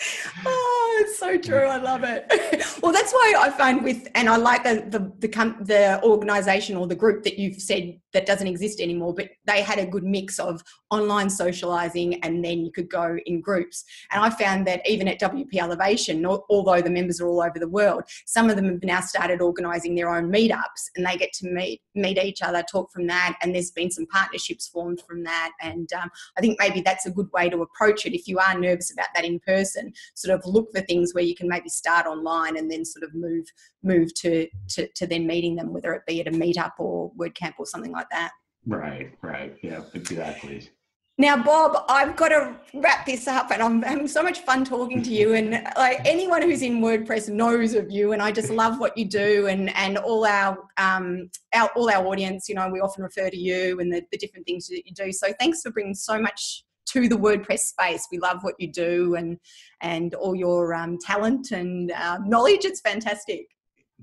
Oh, 0.47 0.99
it's 1.01 1.19
so 1.19 1.37
true. 1.37 1.65
I 1.65 1.79
love 1.79 2.05
it. 2.05 2.25
well, 2.83 2.93
that's 2.93 3.13
why 3.13 3.35
I 3.39 3.51
find 3.51 3.83
with, 3.83 4.07
and 4.15 4.29
I 4.29 4.37
like 4.37 4.63
the 4.63 4.85
the 4.89 5.13
the, 5.19 5.29
com- 5.29 5.57
the 5.61 6.01
organization 6.05 6.77
or 6.77 6.87
the 6.87 6.95
group 6.95 7.25
that 7.25 7.39
you've 7.39 7.61
said 7.61 7.99
that 8.15 8.27
doesn't 8.27 8.47
exist 8.47 8.81
anymore, 8.81 9.13
but 9.13 9.29
they 9.45 9.61
had 9.61 9.79
a 9.79 9.87
good 9.87 10.05
mix 10.05 10.39
of 10.39 10.63
online 10.91 11.29
socializing 11.29 12.23
and 12.23 12.45
then 12.45 12.65
you 12.65 12.71
could 12.71 12.89
go 12.89 13.19
in 13.27 13.41
groups. 13.41 13.85
And 14.13 14.23
I 14.23 14.31
found 14.31 14.67
that 14.69 14.89
even 14.89 15.09
at 15.09 15.21
WP 15.21 15.57
Elevation, 15.57 16.25
although 16.25 16.81
the 16.81 16.91
members 16.91 17.21
are 17.21 17.27
all 17.27 17.43
over 17.43 17.59
the 17.59 17.69
world, 17.69 18.05
some 18.27 18.49
of 18.49 18.57
them 18.57 18.67
have 18.67 18.85
now 18.85 19.01
started 19.01 19.41
organizing 19.41 19.95
their 19.95 20.15
own 20.15 20.31
meetups 20.33 20.91
and 20.95 21.05
they 21.05 21.17
get 21.17 21.33
to 21.35 21.49
meet 21.49 21.81
meet 21.95 22.19
each 22.19 22.43
other, 22.43 22.63
talk 22.71 22.91
from 22.93 23.07
that, 23.07 23.37
and 23.43 23.55
there's 23.55 23.71
been 23.71 23.91
some 23.91 24.07
partnerships 24.07 24.69
formed 24.69 25.01
from 25.07 25.25
that. 25.25 25.53
And 25.61 25.93
um, 25.93 26.11
I 26.37 26.41
think 26.41 26.59
maybe 26.59 26.81
that's 26.81 27.07
a 27.07 27.11
good 27.11 27.31
way 27.33 27.49
to 27.51 27.63
approach 27.63 28.07
it 28.07 28.15
if 28.15 28.29
you 28.29 28.39
are 28.39 28.59
nervous 28.59 28.93
about 28.93 29.09
that 29.15 29.25
in 29.25 29.41
person. 29.41 29.93
Sort 30.15 30.39
of 30.39 30.45
look 30.47 30.69
for 30.75 30.81
things 30.83 31.15
where 31.15 31.25
you 31.25 31.35
can 31.35 31.49
maybe 31.49 31.69
start 31.69 32.07
online 32.07 32.57
and 32.57 32.71
then 32.71 32.85
sort 32.85 33.05
of 33.05 33.15
move 33.15 33.47
move 33.83 34.13
to 34.15 34.49
to, 34.71 34.89
to 34.95 35.07
then 35.07 35.27
meeting 35.27 35.57
them, 35.57 35.73
whether 35.73 35.93
it 35.95 36.03
be 36.07 36.21
at 36.21 36.29
a 36.29 36.31
meetup 36.31 36.73
or 36.79 37.13
WordCamp 37.19 37.55
or 37.59 37.67
something 37.67 37.93
like 37.93 38.09
that. 38.11 38.33
Right, 38.67 39.13
right. 39.23 39.57
Yeah, 39.63 39.83
exactly. 39.93 40.71
Now, 41.17 41.41
Bob, 41.41 41.85
I've 41.89 42.17
got 42.17 42.31
to 42.31 42.57
wrap 42.75 43.07
this 43.07 43.29
up, 43.29 43.53
and 43.53 43.63
I'm 43.63 43.83
having 43.83 44.09
so 44.09 44.21
much 44.21 44.41
fun 44.41 44.65
talking 44.65 45.01
to 45.01 45.11
you. 45.11 45.35
And 45.35 45.63
like 45.77 46.01
anyone 46.05 46.43
who's 46.43 46.63
in 46.63 46.81
WordPress 46.81 47.29
knows 47.29 47.75
of 47.75 47.89
you, 47.89 48.13
and 48.13 48.21
I 48.21 48.33
just 48.33 48.51
love 48.51 48.81
what 48.81 48.99
you 48.99 49.05
do, 49.05 49.47
and 49.47 49.75
and 49.77 49.97
all 49.97 50.27
our 50.27 50.59
um 50.77 51.31
our 51.55 51.71
all 51.77 51.89
our 51.89 52.05
audience. 52.05 52.49
You 52.49 52.57
know, 52.57 52.69
we 52.69 52.81
often 52.81 53.05
refer 53.05 53.31
to 53.31 53.37
you 53.37 53.79
and 53.79 53.93
the, 53.93 54.03
the 54.11 54.19
different 54.19 54.45
things 54.45 54.67
that 54.67 54.83
you 54.87 54.93
do. 54.93 55.13
So 55.13 55.33
thanks 55.39 55.63
for 55.63 55.71
bringing 55.71 55.95
so 55.95 56.19
much 56.19 56.65
to 56.95 57.09
the 57.09 57.17
WordPress 57.17 57.59
space. 57.61 58.07
We 58.11 58.19
love 58.19 58.39
what 58.43 58.55
you 58.59 58.71
do, 58.71 59.17
and 59.17 59.39
and 59.81 60.15
all 60.15 60.35
your 60.35 60.75
um, 60.75 60.99
talent 60.99 61.51
and 61.51 61.91
uh, 61.93 62.19
knowledge. 62.25 62.65
It's 62.65 62.81
fantastic. 62.81 63.47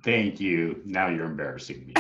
Thank 0.04 0.39
you. 0.39 0.82
Now 0.86 1.08
you're 1.10 1.25
embarrassing 1.25 1.86
me. 1.88 1.93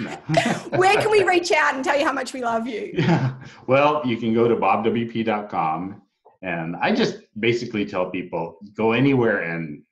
No, 0.00 0.16
no. 0.28 0.40
Where 0.78 0.94
can 0.94 1.10
we 1.10 1.24
reach 1.24 1.52
out 1.52 1.74
and 1.74 1.84
tell 1.84 1.98
you 1.98 2.04
how 2.04 2.12
much 2.12 2.32
we 2.32 2.42
love 2.42 2.66
you? 2.66 2.90
Yeah. 2.94 3.34
Well, 3.66 4.02
you 4.04 4.16
can 4.16 4.32
go 4.34 4.48
to 4.48 4.56
bobwp.com 4.56 6.02
and 6.42 6.76
I 6.76 6.94
just 6.94 7.18
basically 7.38 7.84
tell 7.84 8.10
people 8.10 8.58
go 8.74 8.92
anywhere 8.92 9.40
and 9.42 9.82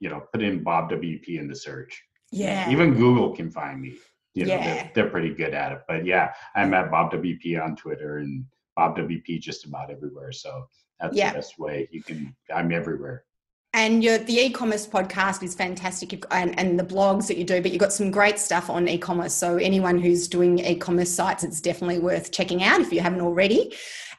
you 0.00 0.08
know 0.08 0.22
put 0.32 0.42
in 0.42 0.62
Bob 0.62 0.90
WP 0.90 1.38
in 1.38 1.48
the 1.48 1.54
search. 1.56 2.02
Yeah. 2.32 2.70
Even 2.70 2.94
Google 2.94 3.34
can 3.36 3.50
find 3.50 3.80
me. 3.80 3.96
You 4.34 4.46
know, 4.46 4.54
Yeah. 4.54 4.64
they're, 4.64 4.90
they're 4.94 5.10
pretty 5.10 5.34
good 5.34 5.54
at 5.54 5.72
it. 5.72 5.80
But 5.88 6.04
yeah, 6.06 6.32
I'm 6.54 6.72
at 6.74 6.90
Bob 6.90 7.12
WP 7.12 7.62
on 7.62 7.76
Twitter 7.76 8.18
and 8.18 8.44
Bob 8.76 8.96
WP 8.96 9.40
just 9.40 9.64
about 9.64 9.90
everywhere. 9.90 10.30
So 10.32 10.66
that's 11.00 11.16
Yeah. 11.16 11.30
the 11.30 11.38
best 11.38 11.58
way. 11.58 11.88
You 11.90 12.02
can 12.02 12.36
I'm 12.54 12.70
everywhere. 12.72 13.24
And 13.72 14.02
your 14.02 14.18
the 14.18 14.38
e-commerce 14.38 14.86
podcast 14.86 15.42
is 15.42 15.54
fantastic, 15.54 16.12
You've- 16.12 16.26
and, 16.30 16.58
and 16.58 16.78
the 16.78 16.84
blogs 16.84 17.26
that 17.28 17.36
you 17.36 17.44
do. 17.44 17.60
But 17.60 17.72
you've 17.72 17.80
got 17.80 17.92
some 17.92 18.10
great 18.10 18.38
stuff 18.38 18.70
on 18.70 18.88
e-commerce. 18.88 19.34
So 19.34 19.56
anyone 19.56 19.98
who's 20.00 20.28
doing 20.28 20.58
e-commerce 20.60 21.10
sites, 21.10 21.44
it's 21.44 21.60
definitely 21.60 21.98
worth 21.98 22.30
checking 22.32 22.62
out 22.62 22.80
if 22.80 22.92
you 22.92 23.00
haven't 23.00 23.20
already. 23.20 23.74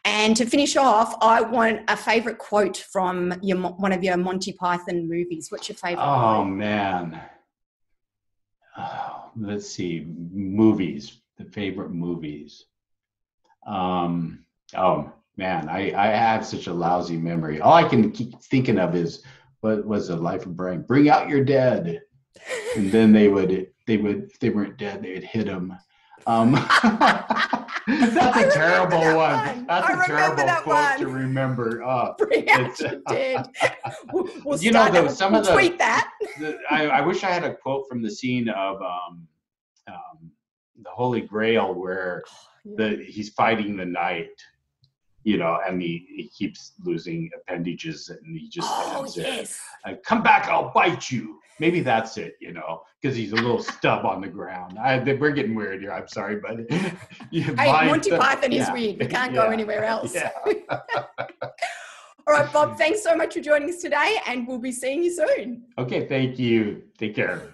And 0.05 0.37
to 0.37 0.45
finish 0.45 0.75
off, 0.77 1.15
I 1.21 1.41
want 1.41 1.81
a 1.87 1.97
favorite 1.97 2.37
quote 2.37 2.77
from 2.77 3.33
your 3.41 3.57
one 3.57 3.91
of 3.93 4.03
your 4.03 4.15
Monty 4.17 4.53
Python 4.53 5.07
movies. 5.07 5.47
What's 5.51 5.69
your 5.69 5.75
favorite? 5.75 6.03
Oh 6.03 6.43
man. 6.43 7.19
Oh, 8.77 9.31
let's 9.35 9.67
see. 9.67 10.05
Movies. 10.05 11.19
The 11.37 11.45
favorite 11.45 11.91
movies. 11.91 12.65
Um. 13.65 14.45
Oh 14.75 15.11
man, 15.37 15.69
I 15.69 15.93
I 15.95 16.07
have 16.07 16.45
such 16.45 16.67
a 16.67 16.73
lousy 16.73 17.17
memory. 17.17 17.61
All 17.61 17.73
I 17.73 17.87
can 17.87 18.11
keep 18.11 18.39
thinking 18.41 18.79
of 18.79 18.95
is 18.95 19.23
what 19.61 19.85
was 19.85 20.07
the 20.09 20.15
life 20.15 20.45
of 20.45 20.55
Brian? 20.55 20.81
Bring 20.81 21.09
out 21.09 21.29
your 21.29 21.43
dead, 21.43 22.01
and 22.75 22.91
then 22.91 23.11
they 23.11 23.27
would 23.27 23.67
they 23.85 23.97
would 23.97 24.23
if 24.31 24.39
they 24.39 24.49
weren't 24.49 24.77
dead 24.77 25.01
they 25.03 25.13
would 25.13 25.23
hit 25.23 25.45
them. 25.47 25.73
Um, 26.25 26.51
that's 27.87 28.37
a 28.37 28.51
terrible 28.51 28.99
that 28.99 29.15
one. 29.15 29.55
one. 29.57 29.67
That's 29.67 29.87
I 29.87 30.03
a 30.03 30.07
terrible 30.07 30.43
quote 30.63 30.97
to 30.99 31.07
remember. 31.07 31.81
Uh, 31.83 32.13
Bring 32.17 32.49
out 32.49 32.77
your 32.79 32.99
dead. 33.09 33.47
We'll, 34.11 34.27
we'll 34.43 34.59
You 34.59 34.71
know, 34.71 34.91
though, 34.91 35.07
some 35.07 35.31
we'll 35.31 35.41
of 35.41 35.47
the- 35.47 35.53
tweet 35.53 35.77
that. 35.77 36.11
the, 36.39 36.57
I, 36.69 36.87
I 36.87 37.01
wish 37.01 37.23
I 37.23 37.29
had 37.29 37.45
a 37.45 37.55
quote 37.55 37.87
from 37.87 38.01
the 38.01 38.09
scene 38.11 38.49
of 38.49 38.81
um, 38.81 39.25
um, 39.87 40.31
the 40.83 40.89
Holy 40.89 41.21
Grail 41.21 41.73
where 41.73 42.23
the 42.65 43.05
he's 43.07 43.29
fighting 43.29 43.77
the 43.77 43.85
knight, 43.85 44.27
you 45.27 45.37
know, 45.37 45.59
and 45.67 45.81
he, 45.81 46.07
he 46.07 46.29
keeps 46.29 46.71
losing 46.85 47.29
appendages 47.35 48.07
and 48.07 48.39
he 48.39 48.47
just 48.47 48.65
Oh 48.71 49.01
ends 49.03 49.17
it. 49.17 49.51
Uh, 49.83 49.95
come 50.05 50.23
back, 50.23 50.47
I'll 50.47 50.71
bite 50.73 51.11
you. 51.11 51.41
Maybe 51.59 51.81
that's 51.81 52.17
it, 52.17 52.37
you 52.39 52.53
know, 52.53 52.83
because 53.01 53.17
he's 53.17 53.33
a 53.33 53.35
little 53.35 53.61
stub 53.61 54.05
on 54.05 54.21
the 54.21 54.29
ground. 54.29 54.79
I, 54.79 54.99
we're 54.99 55.31
getting 55.31 55.53
weird 55.53 55.81
here. 55.81 55.91
I'm 55.91 56.07
sorry, 56.07 56.37
but 56.37 56.59
yeah, 57.31 57.43
Hey, 57.57 57.87
Monty 57.87 58.11
Python 58.11 58.53
is 58.53 58.71
weird. 58.71 58.99
We 58.99 59.07
can't 59.07 59.33
go 59.33 59.49
anywhere 59.49 59.83
else. 59.83 60.15
Yeah. 60.15 60.31
All 60.69 62.33
right, 62.33 62.51
Bob, 62.53 62.77
thanks 62.77 63.03
so 63.03 63.13
much 63.13 63.33
for 63.33 63.41
joining 63.41 63.69
us 63.69 63.81
today, 63.81 64.19
and 64.27 64.47
we'll 64.47 64.59
be 64.59 64.71
seeing 64.71 65.03
you 65.03 65.11
soon. 65.11 65.63
Okay, 65.77 66.07
thank 66.07 66.39
you. 66.39 66.83
Take 66.97 67.15
care. 67.15 67.53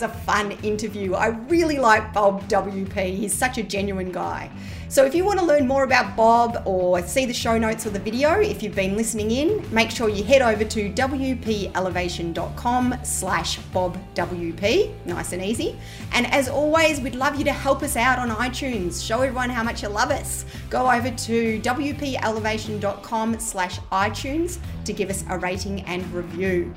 Was 0.00 0.08
a 0.08 0.14
fun 0.20 0.52
interview. 0.62 1.14
I 1.14 1.28
really 1.48 1.78
like 1.78 2.12
Bob 2.12 2.48
WP. 2.48 3.16
He's 3.16 3.34
such 3.34 3.58
a 3.58 3.64
genuine 3.64 4.12
guy. 4.12 4.48
So 4.88 5.04
if 5.04 5.14
you 5.14 5.24
want 5.24 5.40
to 5.40 5.44
learn 5.44 5.66
more 5.66 5.82
about 5.82 6.16
Bob 6.16 6.62
or 6.64 7.02
see 7.02 7.26
the 7.26 7.34
show 7.34 7.58
notes 7.58 7.84
or 7.84 7.90
the 7.90 7.98
video, 7.98 8.40
if 8.40 8.62
you've 8.62 8.76
been 8.76 8.96
listening 8.96 9.32
in, 9.32 9.62
make 9.74 9.90
sure 9.90 10.08
you 10.08 10.22
head 10.22 10.40
over 10.40 10.64
to 10.64 10.92
wpelevation.com 10.92 12.94
slash 13.02 13.58
bobwp. 13.74 14.94
Nice 15.04 15.32
and 15.32 15.42
easy. 15.42 15.76
And 16.12 16.32
as 16.32 16.48
always, 16.48 17.00
we'd 17.00 17.16
love 17.16 17.36
you 17.36 17.44
to 17.44 17.52
help 17.52 17.82
us 17.82 17.96
out 17.96 18.20
on 18.20 18.30
iTunes. 18.30 19.04
Show 19.04 19.22
everyone 19.22 19.50
how 19.50 19.64
much 19.64 19.82
you 19.82 19.88
love 19.88 20.10
us. 20.10 20.44
Go 20.70 20.90
over 20.90 21.10
to 21.10 21.60
wpelevation.com 21.60 23.40
slash 23.40 23.80
iTunes 23.90 24.58
to 24.84 24.92
give 24.92 25.10
us 25.10 25.24
a 25.28 25.38
rating 25.38 25.80
and 25.82 26.10
review. 26.12 26.72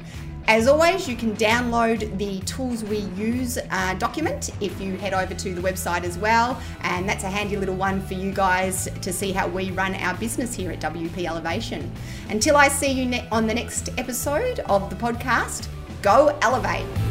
As 0.48 0.68
always, 0.68 1.08
you 1.08 1.16
can 1.16 1.36
download 1.36 2.18
the 2.18 2.40
tools 2.42 2.84
we 2.84 2.98
use 3.16 3.58
uh, 3.70 3.94
document 3.96 4.50
if 4.60 4.80
you 4.82 4.98
head 4.98 5.14
over 5.14 5.34
to 5.34 5.54
the 5.54 5.62
website 5.62 6.04
as 6.04 6.18
well. 6.18 6.62
And 6.82 7.08
that's 7.08 7.24
a 7.24 7.30
handy 7.30 7.56
little 7.58 7.76
one 7.76 8.02
for 8.02 8.16
you 8.16 8.32
guys 8.32 8.90
to 9.02 9.14
see 9.14 9.32
how 9.32 9.48
we 9.48 9.72
run 9.72 9.96
our 9.96 10.16
business 10.16 10.54
here 10.54 10.72
at 10.72 10.82
WP 10.82 11.26
Elevation. 11.26 11.92
Until 12.30 12.58
I 12.58 12.68
see 12.68 12.92
you 12.92 13.06
ne- 13.06 13.28
on 13.32 13.48
the 13.48 13.54
next 13.54 13.90
episode 13.98 14.60
of 14.62 14.90
the 14.90 14.96
podcast, 14.96 15.68
go 16.02 16.38
elevate. 16.42 17.11